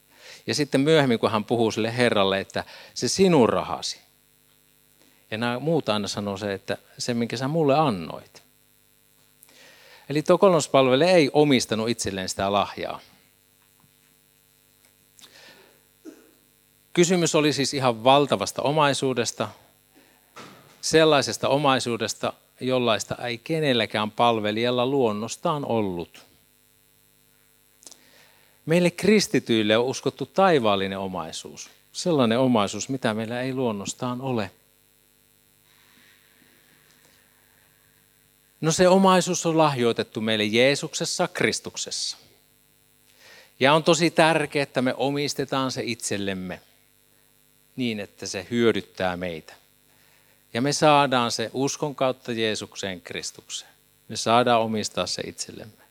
Ja 0.48 0.56
sitten 0.56 0.82
myöhemmin, 0.82 1.20
kun 1.20 1.32
hän 1.32 1.46
puhuu 1.46 1.72
sille 1.72 1.98
herralle, 1.98 2.39
että 2.39 2.63
se 2.94 3.08
sinun 3.08 3.50
rahasi. 3.50 4.00
Ja 5.32 5.38
nämä 5.38 5.60
muut 5.60 5.89
aina 5.89 6.08
sanoo 6.08 6.38
se, 6.38 6.53
että 6.53 6.77
se, 6.98 7.13
minkä 7.13 7.38
sä 7.38 7.48
mulle 7.48 7.75
annoit. 7.75 8.44
Eli 10.10 10.22
tuo 10.22 10.38
kolmospalvelija 10.38 11.12
ei 11.12 11.30
omistanut 11.34 11.89
itselleen 11.89 12.30
sitä 12.30 12.51
lahjaa. 12.51 13.00
Kysymys 16.93 17.36
oli 17.36 17.53
siis 17.53 17.74
ihan 17.74 18.03
valtavasta 18.03 18.62
omaisuudesta, 18.62 19.50
sellaisesta 20.81 21.50
omaisuudesta, 21.50 22.33
jollaista 22.62 23.15
ei 23.15 23.38
kenelläkään 23.38 24.12
palvelijalla 24.12 24.86
luonnostaan 24.86 25.65
ollut. 25.65 26.25
Meille 28.65 28.91
kristityille 28.91 29.77
on 29.77 29.86
uskottu 29.86 30.25
taivaallinen 30.25 31.00
omaisuus, 31.00 31.69
sellainen 31.91 32.39
omaisuus, 32.39 32.89
mitä 32.89 33.13
meillä 33.13 33.41
ei 33.41 33.53
luonnostaan 33.53 34.21
ole. 34.21 34.51
No 38.62 38.71
se 38.71 38.88
omaisuus 38.88 39.45
on 39.45 39.57
lahjoitettu 39.57 40.21
meille 40.21 40.45
Jeesuksessa, 40.45 41.27
Kristuksessa. 41.27 42.17
Ja 43.60 43.74
on 43.74 43.83
tosi 43.83 44.12
tärkeää, 44.12 44.63
että 44.63 44.81
me 44.81 44.93
omistetaan 44.98 45.71
se 45.71 45.81
itsellemme 45.86 46.62
niin, 47.75 48.00
että 48.00 48.25
se 48.25 48.48
hyödyttää 48.51 49.18
meitä. 49.18 49.54
Ja 50.54 50.62
me 50.62 50.74
saadaan 50.74 51.32
se 51.32 51.51
uskon 51.54 51.96
kautta 51.96 52.32
Jeesukseen 52.32 53.01
Kristukseen. 53.01 53.72
Me 54.08 54.16
saadaan 54.16 54.62
omistaa 54.62 55.08
se 55.08 55.22
itsellemme. 55.22 55.82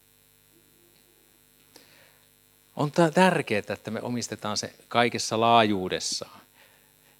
On 2.77 2.93
tärkeää, 3.15 3.63
että 3.69 3.91
me 3.91 4.01
omistetaan 4.03 4.57
se 4.57 4.73
kaikessa 4.89 5.41
laajuudessaan. 5.41 6.41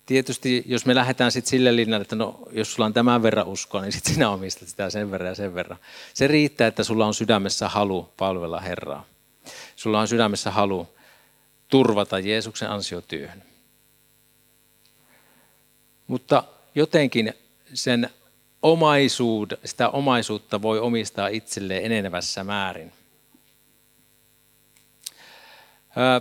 Tietysti 0.07 0.65
jos 0.67 0.87
me 0.87 0.95
lähdetään 0.95 1.33
sitten 1.33 1.51
sille 1.51 1.77
linjalle, 1.77 2.03
että 2.03 2.17
no, 2.17 2.41
jos 2.53 2.75
sulla 2.75 2.87
on 2.87 2.93
tämän 2.93 3.23
verran 3.23 3.47
uskoa, 3.47 3.83
niin 3.83 3.93
sitten 3.93 4.15
sinä 4.15 4.31
omistat 4.31 4.69
sitä 4.69 4.91
sen 4.91 5.11
verran 5.11 5.29
ja 5.29 5.35
sen 5.35 5.55
verran. 5.55 5.79
Se 6.15 6.27
riittää, 6.27 6.67
että 6.67 6.85
sulla 6.85 7.07
on 7.07 7.15
sydämessä 7.15 7.69
halu 7.69 8.13
palvella 8.17 8.61
Herraa. 8.61 9.07
Sulla 9.77 10.01
on 10.01 10.09
sydämessä 10.09 10.51
halu 10.51 10.89
turvata 11.69 12.19
Jeesuksen 12.19 12.71
ansiotyöhön. 12.71 13.50
Mutta 16.11 16.45
jotenkin 16.75 17.35
sen 17.75 18.11
omaisuud, 18.63 19.51
sitä 19.65 19.89
omaisuutta 19.89 20.63
voi 20.63 20.79
omistaa 20.79 21.29
itselleen 21.29 21.85
enenevässä 21.85 22.45
määrin. 22.45 22.93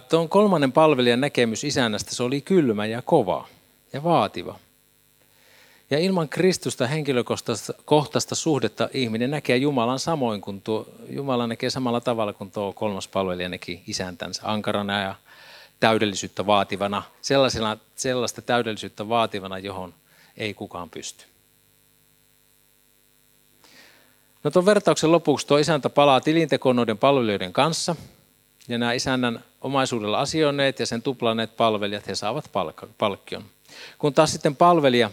Tuon 0.09 0.29
kolmannen 0.29 0.71
palvelijan 0.71 1.21
näkemys 1.21 1.63
isännästä, 1.63 2.15
se 2.15 2.23
oli 2.23 2.41
kylmä 2.41 2.85
ja 2.85 3.01
kova 3.01 3.47
ja 3.93 4.03
vaativa. 4.03 4.59
Ja 5.89 5.99
ilman 5.99 6.29
Kristusta 6.29 6.87
henkilökohtaista 6.87 8.35
suhdetta 8.35 8.89
ihminen 8.93 9.31
näkee 9.31 9.57
Jumalan 9.57 9.99
samoin 9.99 10.41
kuin 10.41 10.61
tuo, 10.61 10.87
Jumala 11.09 11.47
näkee 11.47 11.69
samalla 11.69 12.01
tavalla 12.01 12.33
kuin 12.33 12.51
tuo 12.51 12.73
kolmas 12.73 13.07
palvelija 13.07 13.49
näki 13.49 13.83
isäntänsä 13.87 14.41
ankarana 14.45 15.01
ja 15.01 15.15
täydellisyyttä 15.79 16.45
vaativana, 16.45 17.03
sellaisena, 17.21 17.77
sellaista 17.95 18.41
täydellisyyttä 18.41 19.09
vaativana, 19.09 19.57
johon 19.57 19.93
ei 20.37 20.53
kukaan 20.53 20.89
pysty. 20.89 21.25
No 24.43 24.51
tuon 24.51 24.65
vertauksen 24.65 25.11
lopuksi 25.11 25.47
tuo 25.47 25.57
isäntä 25.57 25.89
palaa 25.89 26.21
tilintekonoiden 26.21 26.97
palvelijoiden 26.97 27.53
kanssa, 27.53 27.95
ja 28.67 28.77
nämä 28.77 28.93
isännän 28.93 29.43
omaisuudella 29.61 30.19
asioineet 30.19 30.79
ja 30.79 30.85
sen 30.85 31.01
tuplanneet 31.01 31.57
palvelijat, 31.57 32.07
he 32.07 32.15
saavat 32.15 32.51
palkkion. 32.97 33.43
Kun 33.97 34.13
taas 34.13 34.31
sitten 34.31 34.55
palvelija, 34.55 35.11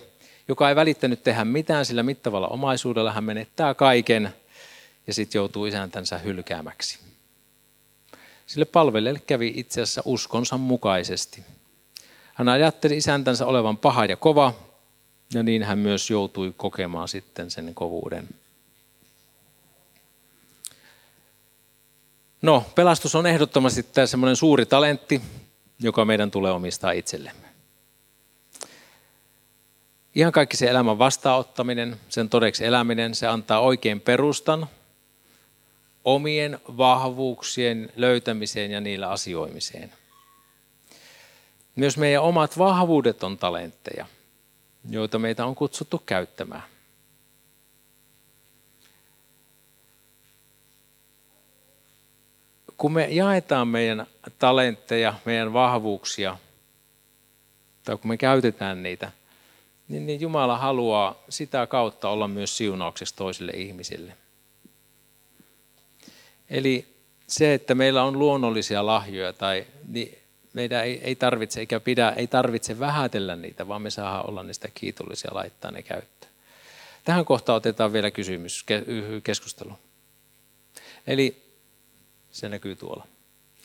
joka 0.49 0.69
ei 0.69 0.77
välittänyt 0.77 1.23
tehdä 1.23 1.45
mitään 1.45 1.87
sillä 1.87 2.03
mittavalla 2.03 2.49
omaisuudella, 2.49 3.13
hän 3.13 3.25
menettää 3.25 3.75
kaiken 3.75 4.35
ja 5.07 5.15
sitten 5.15 5.39
joutuu 5.39 5.67
isäntänsä 5.67 6.19
hylkäämäksi. 6.19 7.06
Sille 8.47 8.65
palvelijalle 8.65 9.21
kävi 9.27 9.53
itse 9.57 9.83
asiassa 9.83 10.03
uskonsa 10.05 10.59
mukaisesti. 10.59 11.43
Hän 12.35 12.49
ajatteli 12.49 12.97
isäntänsä 12.97 13.47
olevan 13.47 13.79
paha 13.79 14.05
ja 14.05 14.17
kova, 14.17 14.55
ja 15.35 15.43
niin 15.43 15.63
hän 15.63 15.79
myös 15.79 16.11
joutui 16.11 16.55
kokemaan 16.57 17.09
sitten 17.09 17.51
sen 17.51 17.75
kovuuden. 17.75 18.29
No, 22.43 22.65
pelastus 22.75 23.15
on 23.15 23.27
ehdottomasti 23.27 23.83
tämä 23.83 24.07
semmoinen 24.07 24.37
suuri 24.37 24.67
talentti, 24.67 25.23
joka 25.79 26.05
meidän 26.05 26.31
tulee 26.31 26.53
omistaa 26.53 26.91
itsellemme. 26.91 27.47
Ihan 30.15 30.33
kaikki 30.33 30.57
se 30.57 30.67
elämän 30.67 30.99
vastaanottaminen, 30.99 32.01
sen 32.09 32.29
todeksi 32.29 32.65
eläminen, 32.65 33.15
se 33.15 33.27
antaa 33.27 33.61
oikein 33.61 34.01
perustan 34.01 34.67
omien 36.07 36.59
vahvuuksien 36.77 37.93
löytämiseen 37.97 38.71
ja 38.71 38.81
niillä 38.81 39.11
asioimiseen. 39.11 39.93
Myös 41.77 41.97
meidän 41.97 42.23
omat 42.23 42.59
vahvuudet 42.59 43.23
on 43.23 43.39
talentteja, 43.39 44.07
joita 44.91 45.19
meitä 45.19 45.47
on 45.47 45.55
kutsuttu 45.55 46.03
käyttämään. 46.07 46.63
kun 52.77 52.93
me 52.93 53.09
jaetaan 53.11 53.69
meidän 53.69 54.07
talentteja, 54.39 55.15
meidän 55.25 55.53
vahvuuksia, 55.53 56.37
tai 57.85 57.97
kun 57.97 58.09
me 58.09 58.17
käytetään 58.17 58.83
niitä, 58.83 59.13
niin, 59.89 60.07
niin 60.07 60.21
Jumala 60.21 60.59
haluaa 60.59 61.15
sitä 61.29 61.67
kautta 61.67 62.09
olla 62.09 62.29
myös 62.29 62.57
siunaukseksi 62.57 63.15
toisille 63.17 63.53
ihmisille. 63.53 64.17
Eli 66.51 66.87
se, 67.27 67.55
että 67.55 67.75
meillä 67.75 68.03
on 68.05 68.19
luonnollisia 68.19 68.87
lahjoja, 68.87 69.33
tai 69.33 69.67
niin 69.89 70.19
meidän 70.53 70.85
ei, 70.85 71.01
ei 71.05 71.15
tarvitse 71.15 71.61
eikä 71.61 71.81
pidä, 71.81 72.11
ei 72.11 72.27
tarvitse 72.27 72.79
vähätellä 72.79 73.37
niitä, 73.37 73.69
vaan 73.69 73.83
me 73.83 73.91
saadaan 73.91 74.29
olla 74.29 74.43
niistä 74.43 74.69
kiitollisia 74.75 75.31
laittaa 75.35 75.71
ne 75.71 75.83
käyttöön. 75.83 76.33
Tähän 77.05 77.25
kohtaan 77.25 77.57
otetaan 77.57 77.93
vielä 77.93 78.11
kysymys, 78.11 78.65
keskustelu. 79.25 79.73
Eli 81.07 81.43
se 82.31 82.49
näkyy 82.49 82.77
tuolla. 82.77 83.07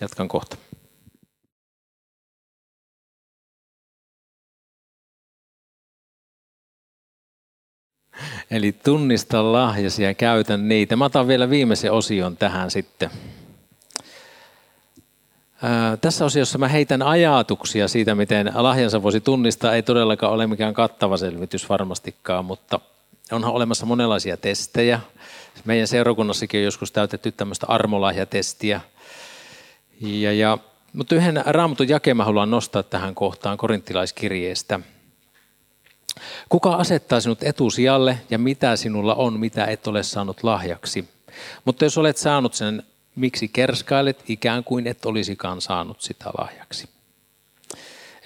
Jatkan 0.01 0.27
kohta. 0.27 0.57
Eli 8.51 8.71
tunnista 8.71 9.51
lahjasi 9.51 10.03
ja 10.03 10.13
käytä 10.13 10.57
niitä. 10.57 10.95
Mä 10.95 11.05
otan 11.05 11.27
vielä 11.27 11.49
viimeisen 11.49 11.91
osion 11.91 12.37
tähän 12.37 12.71
sitten. 12.71 13.09
Tässä 16.01 16.25
osiossa 16.25 16.57
mä 16.57 16.67
heitän 16.67 17.01
ajatuksia 17.01 17.87
siitä, 17.87 18.15
miten 18.15 18.51
lahjansa 18.55 19.03
voisi 19.03 19.21
tunnistaa. 19.21 19.75
Ei 19.75 19.83
todellakaan 19.83 20.33
ole 20.33 20.47
mikään 20.47 20.73
kattava 20.73 21.17
selvitys 21.17 21.69
varmastikaan, 21.69 22.45
mutta 22.45 22.79
onhan 23.31 23.53
olemassa 23.53 23.85
monenlaisia 23.85 24.37
testejä. 24.37 24.99
Meidän 25.65 25.87
seurakunnassakin 25.87 26.59
on 26.59 26.65
joskus 26.65 26.91
täytetty 26.91 27.31
tämmöistä 27.31 27.65
armolahjatestiä. 27.69 28.81
Ja, 30.01 30.33
ja, 30.33 30.57
mutta 30.93 31.15
yhden 31.15 31.43
raamatun 31.45 31.89
jakeen 31.89 32.17
mä 32.17 32.25
haluan 32.25 32.51
nostaa 32.51 32.83
tähän 32.83 33.15
kohtaan 33.15 33.57
korinttilaiskirjeestä. 33.57 34.79
Kuka 36.49 36.73
asettaa 36.73 37.21
sinut 37.21 37.43
etusijalle 37.43 38.17
ja 38.29 38.39
mitä 38.39 38.75
sinulla 38.75 39.15
on, 39.15 39.39
mitä 39.39 39.65
et 39.65 39.87
ole 39.87 40.03
saanut 40.03 40.43
lahjaksi? 40.43 41.09
Mutta 41.65 41.85
jos 41.85 41.97
olet 41.97 42.17
saanut 42.17 42.53
sen, 42.53 42.83
miksi 43.15 43.47
kerskailet 43.47 44.23
ikään 44.27 44.63
kuin 44.63 44.87
et 44.87 45.05
olisikaan 45.05 45.61
saanut 45.61 46.01
sitä 46.01 46.25
lahjaksi? 46.37 46.89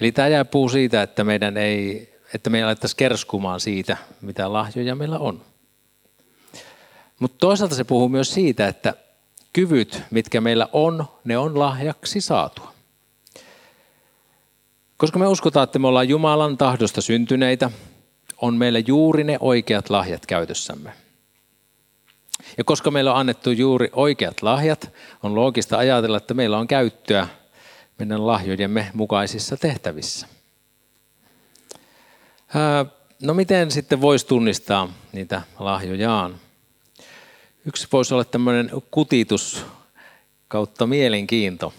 Eli 0.00 0.12
tämä 0.12 0.28
jää 0.28 0.44
puu 0.44 0.68
siitä, 0.68 1.02
että 1.02 1.24
meidän 1.24 1.56
ei, 1.56 2.14
että 2.34 2.50
me 2.50 2.58
ei 2.58 2.64
alettaisi 2.64 2.96
kerskumaan 2.96 3.60
siitä, 3.60 3.96
mitä 4.20 4.52
lahjoja 4.52 4.94
meillä 4.94 5.18
on. 5.18 5.42
Mutta 7.18 7.38
toisaalta 7.38 7.74
se 7.74 7.84
puhuu 7.84 8.08
myös 8.08 8.34
siitä, 8.34 8.68
että 8.68 8.94
kyvyt, 9.52 10.02
mitkä 10.10 10.40
meillä 10.40 10.68
on, 10.72 11.04
ne 11.24 11.38
on 11.38 11.58
lahjaksi 11.58 12.20
saatua. 12.20 12.75
Koska 14.96 15.18
me 15.18 15.26
uskotaan, 15.26 15.64
että 15.64 15.78
me 15.78 15.86
ollaan 15.86 16.08
Jumalan 16.08 16.58
tahdosta 16.58 17.00
syntyneitä, 17.00 17.70
on 18.42 18.54
meillä 18.54 18.78
juuri 18.78 19.24
ne 19.24 19.36
oikeat 19.40 19.90
lahjat 19.90 20.26
käytössämme. 20.26 20.92
Ja 22.58 22.64
koska 22.64 22.90
meillä 22.90 23.12
on 23.12 23.20
annettu 23.20 23.50
juuri 23.50 23.88
oikeat 23.92 24.42
lahjat, 24.42 24.92
on 25.22 25.34
loogista 25.34 25.78
ajatella, 25.78 26.16
että 26.16 26.34
meillä 26.34 26.58
on 26.58 26.68
käyttöä 26.68 27.28
meidän 27.98 28.26
lahjojemme 28.26 28.90
mukaisissa 28.94 29.56
tehtävissä. 29.56 30.26
No 33.22 33.34
miten 33.34 33.70
sitten 33.70 34.00
voisi 34.00 34.26
tunnistaa 34.26 34.92
niitä 35.12 35.42
lahjojaan? 35.58 36.40
Yksi 37.64 37.88
voisi 37.92 38.14
olla 38.14 38.24
tämmöinen 38.24 38.70
kutitus 38.90 39.66
kautta 40.48 40.86
mielenkiinto. 40.86 41.72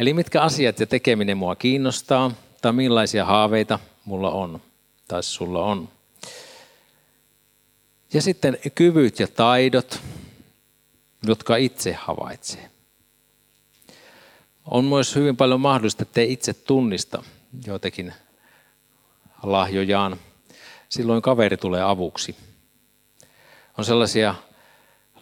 Eli 0.00 0.14
mitkä 0.14 0.42
asiat 0.42 0.80
ja 0.80 0.86
tekeminen 0.86 1.36
mua 1.36 1.56
kiinnostaa, 1.56 2.32
tai 2.62 2.72
millaisia 2.72 3.24
haaveita 3.24 3.78
mulla 4.04 4.30
on, 4.30 4.62
tai 5.08 5.22
sulla 5.22 5.64
on. 5.64 5.88
Ja 8.12 8.22
sitten 8.22 8.58
kyvyt 8.74 9.20
ja 9.20 9.28
taidot, 9.28 10.00
jotka 11.26 11.56
itse 11.56 11.92
havaitsee. 11.92 12.70
On 14.64 14.84
myös 14.84 15.16
hyvin 15.16 15.36
paljon 15.36 15.60
mahdollista, 15.60 16.02
että 16.02 16.20
itse 16.20 16.54
tunnista 16.54 17.22
joitakin 17.66 18.12
lahjojaan, 19.42 20.16
silloin 20.88 21.22
kaveri 21.22 21.56
tulee 21.56 21.82
avuksi. 21.82 22.36
On 23.78 23.84
sellaisia 23.84 24.34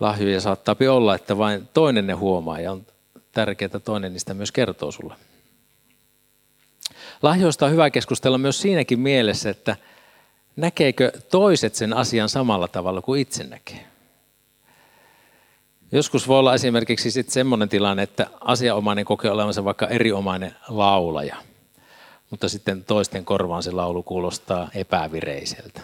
lahjoja 0.01 0.41
saattaa 0.41 0.77
olla, 0.91 1.15
että 1.15 1.39
vain 1.39 1.69
toinen 1.75 2.07
ne 2.07 2.13
huomaa 2.13 2.61
ja 2.61 2.73
on 2.73 2.87
tärkeää, 3.33 3.81
toinen 3.85 4.13
niistä 4.13 4.35
myös 4.35 4.53
kertoo 4.53 4.93
sulle. 4.93 5.15
Lahjoista 7.23 7.67
on 7.67 7.73
hyvä 7.73 7.91
keskustella 7.91 8.39
myös 8.39 8.61
siinäkin 8.61 9.01
mielessä, 9.01 9.51
että 9.51 9.77
näkeekö 10.57 11.13
toiset 11.31 11.75
sen 11.75 11.93
asian 11.93 12.29
samalla 12.29 12.69
tavalla 12.69 13.03
kuin 13.03 13.21
itse 13.21 13.45
näkee. 13.45 13.87
Joskus 15.93 16.29
voi 16.29 16.39
olla 16.39 16.55
esimerkiksi 16.55 17.11
sitten 17.11 17.33
semmoinen 17.33 17.69
tilanne, 17.69 18.03
että 18.03 18.27
asianomainen 18.41 19.05
kokee 19.05 19.31
olevansa 19.31 19.65
vaikka 19.65 19.87
eriomainen 19.87 20.55
laulaja, 20.69 21.37
mutta 22.31 22.49
sitten 22.49 22.85
toisten 22.85 23.25
korvaan 23.25 23.63
se 23.63 23.71
laulu 23.71 24.03
kuulostaa 24.03 24.71
epävireiseltä. 24.75 25.81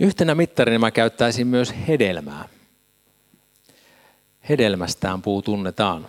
Yhtenä 0.00 0.34
mittarina 0.34 0.78
mä 0.78 0.90
käyttäisin 0.90 1.46
myös 1.46 1.74
hedelmää. 1.88 2.48
Hedelmästään 4.48 5.22
puu 5.22 5.42
tunnetaan. 5.42 6.06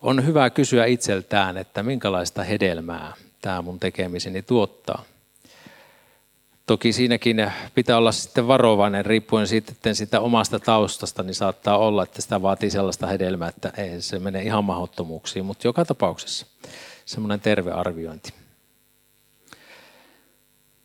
On 0.00 0.26
hyvä 0.26 0.50
kysyä 0.50 0.86
itseltään, 0.86 1.56
että 1.56 1.82
minkälaista 1.82 2.42
hedelmää 2.42 3.12
tämä 3.40 3.62
mun 3.62 3.80
tekemiseni 3.80 4.42
tuottaa. 4.42 5.04
Toki 6.66 6.92
siinäkin 6.92 7.50
pitää 7.74 7.96
olla 7.96 8.12
sitten 8.12 8.46
varovainen, 8.48 9.06
riippuen 9.06 9.46
sitten 9.46 9.94
sitä 9.94 10.20
omasta 10.20 10.60
taustasta, 10.60 11.22
niin 11.22 11.34
saattaa 11.34 11.78
olla, 11.78 12.02
että 12.02 12.22
sitä 12.22 12.42
vaatii 12.42 12.70
sellaista 12.70 13.06
hedelmää, 13.06 13.48
että 13.48 13.72
ei 13.76 14.02
se 14.02 14.18
mene 14.18 14.42
ihan 14.42 14.64
mahdottomuuksiin, 14.64 15.44
mutta 15.44 15.68
joka 15.68 15.84
tapauksessa 15.84 16.46
semmoinen 17.04 17.40
terve 17.40 17.72
arviointi. 17.72 18.41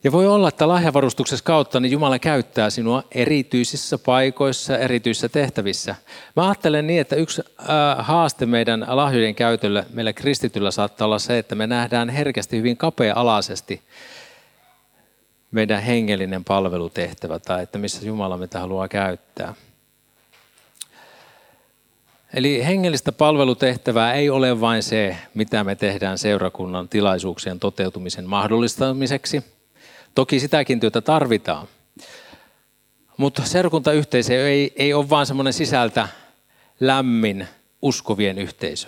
Ja 0.03 0.12
voi 0.12 0.27
olla, 0.27 0.47
että 0.47 0.67
lahjavarustuksessa 0.67 1.45
kautta 1.45 1.79
niin 1.79 1.91
Jumala 1.91 2.19
käyttää 2.19 2.69
sinua 2.69 3.03
erityisissä 3.12 3.97
paikoissa, 3.97 4.77
erityisissä 4.77 5.29
tehtävissä. 5.29 5.95
Mä 6.36 6.47
ajattelen 6.47 6.88
niin, 6.88 7.01
että 7.01 7.15
yksi 7.15 7.41
haaste 7.97 8.45
meidän 8.45 8.86
lahjojen 8.88 9.36
käytölle 9.36 9.86
meillä 9.93 10.13
kristityllä 10.13 10.71
saattaa 10.71 11.05
olla 11.05 11.19
se, 11.19 11.38
että 11.38 11.55
me 11.55 11.67
nähdään 11.67 12.10
herkästi 12.10 12.57
hyvin 12.57 12.77
kapea-alaisesti 12.77 13.81
meidän 15.51 15.81
hengellinen 15.81 16.43
palvelutehtävä 16.43 17.39
tai 17.39 17.63
että 17.63 17.77
missä 17.77 18.05
Jumala 18.05 18.38
meitä 18.38 18.60
haluaa 18.60 18.88
käyttää. 18.88 19.53
Eli 22.33 22.65
hengellistä 22.65 23.12
palvelutehtävää 23.12 24.13
ei 24.13 24.29
ole 24.29 24.62
vain 24.62 24.83
se, 24.83 25.17
mitä 25.33 25.63
me 25.63 25.75
tehdään 25.75 26.17
seurakunnan 26.17 26.89
tilaisuuksien 26.89 27.60
toteutumisen 27.60 28.25
mahdollistamiseksi. 28.25 29.57
Toki 30.17 30.39
sitäkin 30.39 30.80
työtä 30.80 31.01
tarvitaan. 31.01 31.67
Mutta 33.17 33.45
seurakuntayhteisö 33.45 34.49
ei, 34.49 34.73
ei 34.75 34.93
ole 34.93 35.10
vain 35.10 35.25
semmoinen 35.25 35.53
sisältä 35.53 36.08
lämmin 36.80 37.47
uskovien 37.82 38.38
yhteisö. 38.38 38.88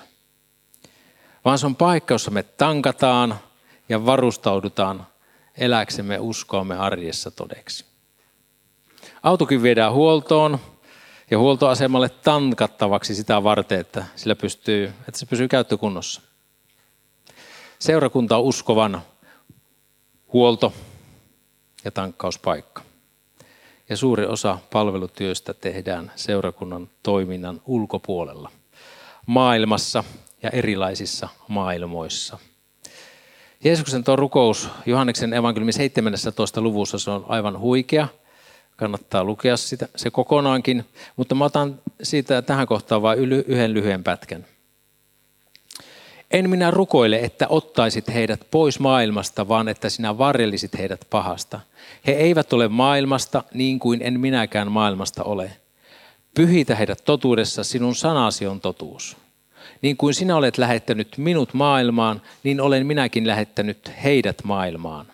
Vaan 1.46 1.60
se 1.60 1.66
on 1.66 1.76
paikka, 1.76 2.14
jossa 2.14 2.32
me 2.32 2.44
tankataan 2.44 3.40
ja 3.90 4.06
varustaudutaan 4.06 5.08
eläksemme 5.58 6.20
uskoamme 6.20 6.78
arjessa 6.78 7.32
todeksi. 7.32 7.86
Autokin 9.24 9.64
viedään 9.64 9.94
huoltoon 9.94 10.60
ja 11.32 11.38
huoltoasemalle 11.40 12.10
tankattavaksi 12.10 13.16
sitä 13.16 13.44
varten, 13.44 13.80
että, 13.80 14.06
sillä 14.16 14.36
pystyy, 14.36 14.94
että 15.08 15.20
se 15.20 15.26
pysyy 15.26 15.48
käyttökunnossa. 15.48 16.22
Seurakunta 17.80 18.38
on 18.38 18.44
uskovan 18.44 19.02
huolto- 20.34 20.74
ja 21.86 21.92
tankkauspaikka. 21.92 22.82
Ja 23.90 23.98
suuri 23.98 24.26
osa 24.26 24.58
palvelutyöstä 24.72 25.54
tehdään 25.54 26.12
seurakunnan 26.16 26.90
toiminnan 27.04 27.62
ulkopuolella, 27.66 28.52
maailmassa 29.26 30.04
ja 30.44 30.50
erilaisissa 30.50 31.30
maailmoissa– 31.48 32.40
Jeesuksen 33.64 34.04
tuo 34.04 34.16
rukous 34.16 34.70
Johanneksen 34.86 35.34
evankeliumin 35.34 35.74
17. 35.74 36.62
luvussa, 36.62 37.00
se 37.00 37.12
on 37.12 37.26
aivan 37.28 37.60
huikea. 37.60 38.08
Kannattaa 38.76 39.24
lukea 39.24 39.58
sitä, 39.58 39.88
se 39.96 40.12
kokonaankin, 40.12 40.86
mutta 41.16 41.36
mä 41.36 41.46
otan 41.46 41.82
siitä 42.04 42.42
tähän 42.42 42.68
kohtaan 42.68 43.02
vain 43.02 43.20
yhden 43.34 43.74
lyhyen 43.74 44.04
pätkän. 44.04 44.46
En 46.32 46.50
minä 46.50 46.72
rukoile, 46.72 47.20
että 47.20 47.48
ottaisit 47.48 48.08
heidät 48.14 48.40
pois 48.52 48.80
maailmasta, 48.80 49.48
vaan 49.48 49.68
että 49.68 49.90
sinä 49.90 50.18
varjelisit 50.18 50.78
heidät 50.78 51.02
pahasta. 51.10 51.60
He 52.08 52.12
eivät 52.12 52.54
ole 52.54 52.68
maailmasta 52.68 53.44
niin 53.54 53.80
kuin 53.80 54.02
en 54.02 54.20
minäkään 54.20 54.72
maailmasta 54.72 55.24
ole. 55.24 55.52
Pyhitä 56.36 56.76
heidät 56.76 57.02
totuudessa, 57.06 57.64
sinun 57.64 57.96
sanasi 57.96 58.48
on 58.48 58.62
totuus. 58.62 59.18
Niin 59.82 59.98
kuin 59.98 60.14
sinä 60.14 60.36
olet 60.36 60.58
lähettänyt 60.58 61.18
minut 61.18 61.54
maailmaan, 61.54 62.22
niin 62.44 62.62
olen 62.62 62.86
minäkin 62.86 63.28
lähettänyt 63.28 63.92
heidät 64.04 64.44
maailmaan. 64.44 65.06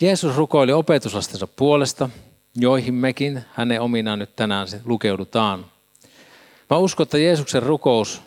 Jeesus 0.00 0.36
rukoili 0.36 0.72
opetuslastensa 0.72 1.46
puolesta, 1.46 2.10
joihin 2.56 2.94
mekin 2.94 3.44
hänen 3.52 3.80
ominaan 3.80 4.18
nyt 4.18 4.36
tänään 4.36 4.66
lukeudutaan. 4.84 5.66
Mä 6.70 6.76
uskon, 6.76 7.04
että 7.04 7.18
Jeesuksen 7.18 7.62
rukous 7.62 8.22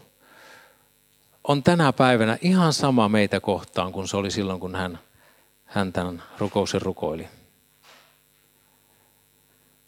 on 1.43 1.63
tänä 1.63 1.93
päivänä 1.93 2.37
ihan 2.41 2.73
sama 2.73 3.09
meitä 3.09 3.39
kohtaan 3.39 3.91
kuin 3.91 4.07
se 4.07 4.17
oli 4.17 4.31
silloin, 4.31 4.59
kun 4.59 4.75
hän, 4.75 4.99
hän 5.65 5.93
tämän 5.93 6.23
rukouksen 6.37 6.81
rukoili. 6.81 7.27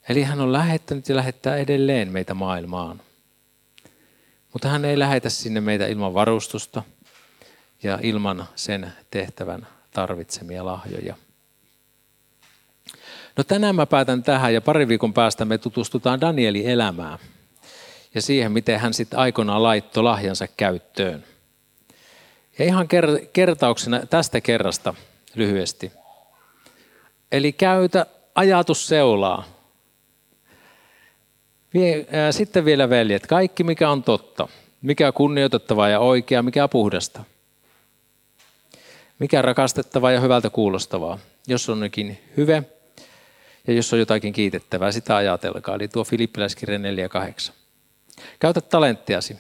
Eli 0.09 0.23
hän 0.23 0.41
on 0.41 0.53
lähettänyt 0.53 1.09
ja 1.09 1.15
lähettää 1.15 1.57
edelleen 1.57 2.11
meitä 2.11 2.33
maailmaan. 2.33 3.01
Mutta 4.53 4.69
hän 4.69 4.85
ei 4.85 4.99
lähetä 4.99 5.29
sinne 5.29 5.61
meitä 5.61 5.87
ilman 5.87 6.13
varustusta 6.13 6.83
ja 7.83 7.99
ilman 8.01 8.47
sen 8.55 8.93
tehtävän 9.11 9.67
tarvitsemia 9.91 10.65
lahjoja. 10.65 11.15
No 13.37 13.43
tänään 13.43 13.75
mä 13.75 13.85
päätän 13.85 14.23
tähän 14.23 14.53
ja 14.53 14.61
pari 14.61 14.87
viikon 14.87 15.13
päästä 15.13 15.45
me 15.45 15.57
tutustutaan 15.57 16.21
Danielin 16.21 16.69
elämään 16.69 17.19
ja 18.15 18.21
siihen, 18.21 18.51
miten 18.51 18.79
hän 18.79 18.93
sitten 18.93 19.19
aikoinaan 19.19 19.63
laittoi 19.63 20.03
lahjansa 20.03 20.47
käyttöön. 20.47 21.23
Ja 22.59 22.65
ihan 22.65 22.87
kertauksena 23.33 24.05
tästä 24.05 24.41
kerrasta 24.41 24.93
lyhyesti. 25.35 25.91
Eli 27.31 27.51
käytä 27.51 28.05
ajatusseulaa 28.35 29.45
sitten 32.31 32.65
vielä 32.65 32.89
veljet, 32.89 33.27
kaikki 33.27 33.63
mikä 33.63 33.89
on 33.89 34.03
totta, 34.03 34.47
mikä 34.81 35.11
kunnioitettavaa 35.11 35.89
ja 35.89 35.99
oikeaa, 35.99 36.41
mikä 36.41 36.67
puhdasta, 36.67 37.23
mikä 39.19 39.41
rakastettavaa 39.41 40.11
ja 40.11 40.19
hyvältä 40.19 40.49
kuulostavaa, 40.49 41.19
jos 41.47 41.69
on 41.69 41.83
jokin 41.83 42.19
hyve 42.37 42.63
ja 43.67 43.73
jos 43.73 43.93
on 43.93 43.99
jotakin 43.99 44.33
kiitettävää, 44.33 44.91
sitä 44.91 45.15
ajatelkaa. 45.15 45.75
Eli 45.75 45.87
tuo 45.87 46.03
Filippiläiskirja 46.03 46.77
4.8. 47.47 47.53
Käytä 48.39 48.61
talenttiasi. 48.61 49.37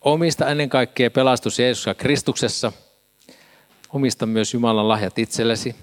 Omista 0.00 0.48
ennen 0.48 0.68
kaikkea 0.68 1.10
pelastus 1.10 1.58
Jeesuksessa 1.58 1.94
Kristuksessa. 1.94 2.72
Omista 3.92 4.26
myös 4.26 4.54
Jumalan 4.54 4.88
lahjat 4.88 5.18
itsellesi 5.18 5.76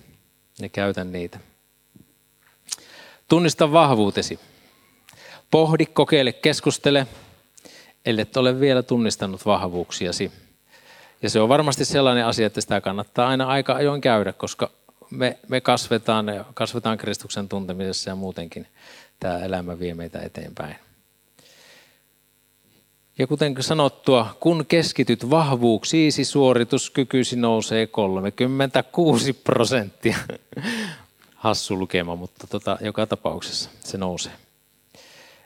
ja 0.59 0.69
käytä 0.69 1.03
niitä. 1.03 1.39
Tunnista 3.29 3.71
vahvuutesi. 3.71 4.39
Pohdi, 5.51 5.85
kokeile, 5.85 6.33
keskustele, 6.33 7.07
ellei 8.05 8.25
ole 8.35 8.59
vielä 8.59 8.83
tunnistanut 8.83 9.45
vahvuuksiasi. 9.45 10.31
Ja 11.21 11.29
se 11.29 11.39
on 11.39 11.49
varmasti 11.49 11.85
sellainen 11.85 12.25
asia, 12.25 12.47
että 12.47 12.61
sitä 12.61 12.81
kannattaa 12.81 13.27
aina 13.27 13.45
aika 13.45 13.73
ajoin 13.73 14.01
käydä, 14.01 14.33
koska 14.33 14.71
me, 15.09 15.37
me 15.47 15.61
kasvetaan 15.61 16.45
kasvetaan 16.53 16.97
Kristuksen 16.97 17.49
tuntemisessa 17.49 18.09
ja 18.09 18.15
muutenkin 18.15 18.67
tämä 19.19 19.39
elämä 19.39 19.79
vie 19.79 19.93
meitä 19.93 20.19
eteenpäin. 20.19 20.86
Ja 23.19 23.27
kuten 23.27 23.55
sanottua, 23.59 24.37
kun 24.39 24.65
keskityt 24.65 25.29
vahvuuksiisi, 25.29 26.25
suorituskykyisi 26.25 27.35
nousee 27.35 27.87
36 27.87 29.33
prosenttia. 29.33 30.17
Hassu 31.35 31.79
lukema, 31.79 32.15
mutta 32.15 32.47
tota, 32.47 32.77
joka 32.81 33.07
tapauksessa 33.07 33.69
se 33.79 33.97
nousee. 33.97 34.33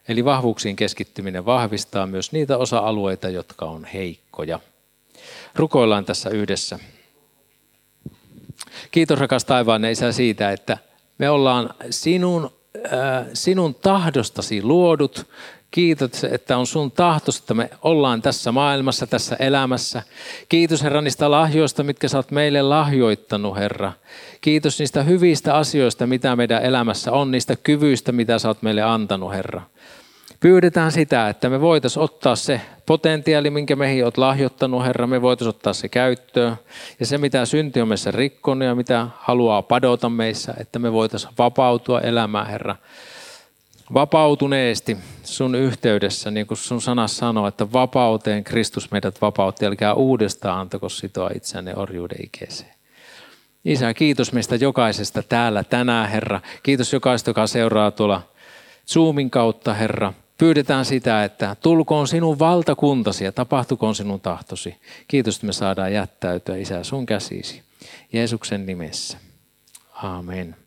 Eli 0.08 0.26
vahvuuksiin 0.26 0.76
keskittyminen 0.76 1.46
vahvistaa 1.46 2.08
myös 2.08 2.32
niitä 2.32 2.58
osa-alueita, 2.58 3.30
jotka 3.30 3.66
on 3.66 3.86
heikkoja. 3.86 4.60
Rukoillaan 5.56 6.06
tässä 6.06 6.30
yhdessä. 6.30 6.80
Kiitos 8.92 9.20
rakas 9.20 9.46
taivaan 9.46 9.86
Isä 9.86 10.12
siitä, 10.12 10.52
että 10.52 10.78
me 11.18 11.30
ollaan 11.30 11.70
sinun, 11.90 12.52
äh, 12.94 13.26
sinun 13.34 13.76
tahdostasi 13.76 14.64
luodut. 14.64 15.28
Kiitos, 15.72 16.24
että 16.24 16.58
on 16.58 16.68
sun 16.68 16.92
tahtos, 16.92 17.38
että 17.38 17.54
me 17.54 17.70
ollaan 17.82 18.22
tässä 18.22 18.52
maailmassa, 18.52 19.08
tässä 19.08 19.36
elämässä. 19.40 20.04
Kiitos 20.50 20.84
Herra 20.84 21.02
niistä 21.02 21.32
lahjoista, 21.32 21.84
mitkä 21.84 22.08
sä 22.08 22.18
oot 22.18 22.32
meille 22.32 22.62
lahjoittanut, 22.62 23.56
Herra. 23.58 23.94
Kiitos 24.42 24.80
niistä 24.80 25.04
hyvistä 25.04 25.56
asioista, 25.56 26.08
mitä 26.08 26.36
meidän 26.36 26.64
elämässä 26.64 27.12
on, 27.12 27.32
niistä 27.32 27.56
kyvyistä, 27.56 28.12
mitä 28.12 28.40
sä 28.40 28.48
oot 28.48 28.62
meille 28.62 28.82
antanut, 28.82 29.34
Herra. 29.34 29.62
Pyydetään 30.40 30.92
sitä, 30.92 31.30
että 31.30 31.50
me 31.50 31.62
voitaisiin 31.62 32.04
ottaa 32.04 32.36
se 32.36 32.62
potentiaali, 32.86 33.50
minkä 33.50 33.76
meihin 33.76 34.04
olet 34.04 34.18
lahjoittanut, 34.18 34.86
Herra, 34.86 35.08
me 35.08 35.22
voitaisiin 35.22 35.50
ottaa 35.50 35.74
se 35.74 35.90
käyttöön. 35.90 36.56
Ja 37.00 37.06
se, 37.06 37.18
mitä 37.18 37.46
synti 37.46 37.82
on 37.82 37.88
meissä 37.88 38.12
rikkonut 38.12 38.68
ja 38.68 38.76
mitä 38.76 39.08
haluaa 39.18 39.62
padota 39.62 40.10
meissä, 40.10 40.54
että 40.60 40.80
me 40.80 40.92
voitaisiin 40.94 41.34
vapautua 41.38 42.02
elämään, 42.02 42.48
Herra. 42.48 42.76
Vapautuneesti 43.94 44.98
sun 45.24 45.56
yhteydessä, 45.56 46.32
niin 46.32 46.48
kuin 46.48 46.58
sun 46.58 46.82
sana 46.82 47.08
sanoo, 47.08 47.48
että 47.48 47.72
vapauteen 47.72 48.44
Kristus 48.44 48.92
meidät 48.92 49.22
vapautti, 49.22 49.66
älkää 49.66 49.94
uudestaan 49.94 50.60
antako 50.60 50.90
sitoa 50.90 51.30
itseänne 51.36 51.76
orjuuden 51.76 52.18
ikeeseen. 52.24 52.72
Isä, 53.66 53.94
kiitos 53.94 54.34
meistä 54.34 54.56
jokaisesta 54.56 55.24
täällä 55.24 55.64
tänään, 55.64 56.10
Herra. 56.10 56.42
Kiitos 56.64 56.94
jokaista, 56.94 57.30
joka 57.30 57.48
seuraa 57.48 57.92
tuolla 57.92 58.22
Zoomin 58.88 59.30
kautta, 59.30 59.74
Herra. 59.74 60.14
Pyydetään 60.38 60.86
sitä, 60.86 61.24
että 61.24 61.56
tulkoon 61.62 62.08
sinun 62.08 62.40
valtakuntasi 62.40 63.24
ja 63.24 63.32
tapahtukoon 63.32 63.96
sinun 63.96 64.22
tahtosi. 64.22 64.76
Kiitos, 65.08 65.36
että 65.36 65.48
me 65.48 65.54
saadaan 65.54 65.94
jättäytyä, 65.94 66.56
Isä, 66.56 66.84
sun 66.84 67.06
käsisi. 67.06 67.62
Jeesuksen 68.14 68.66
nimessä. 68.66 69.18
Amen. 69.94 70.61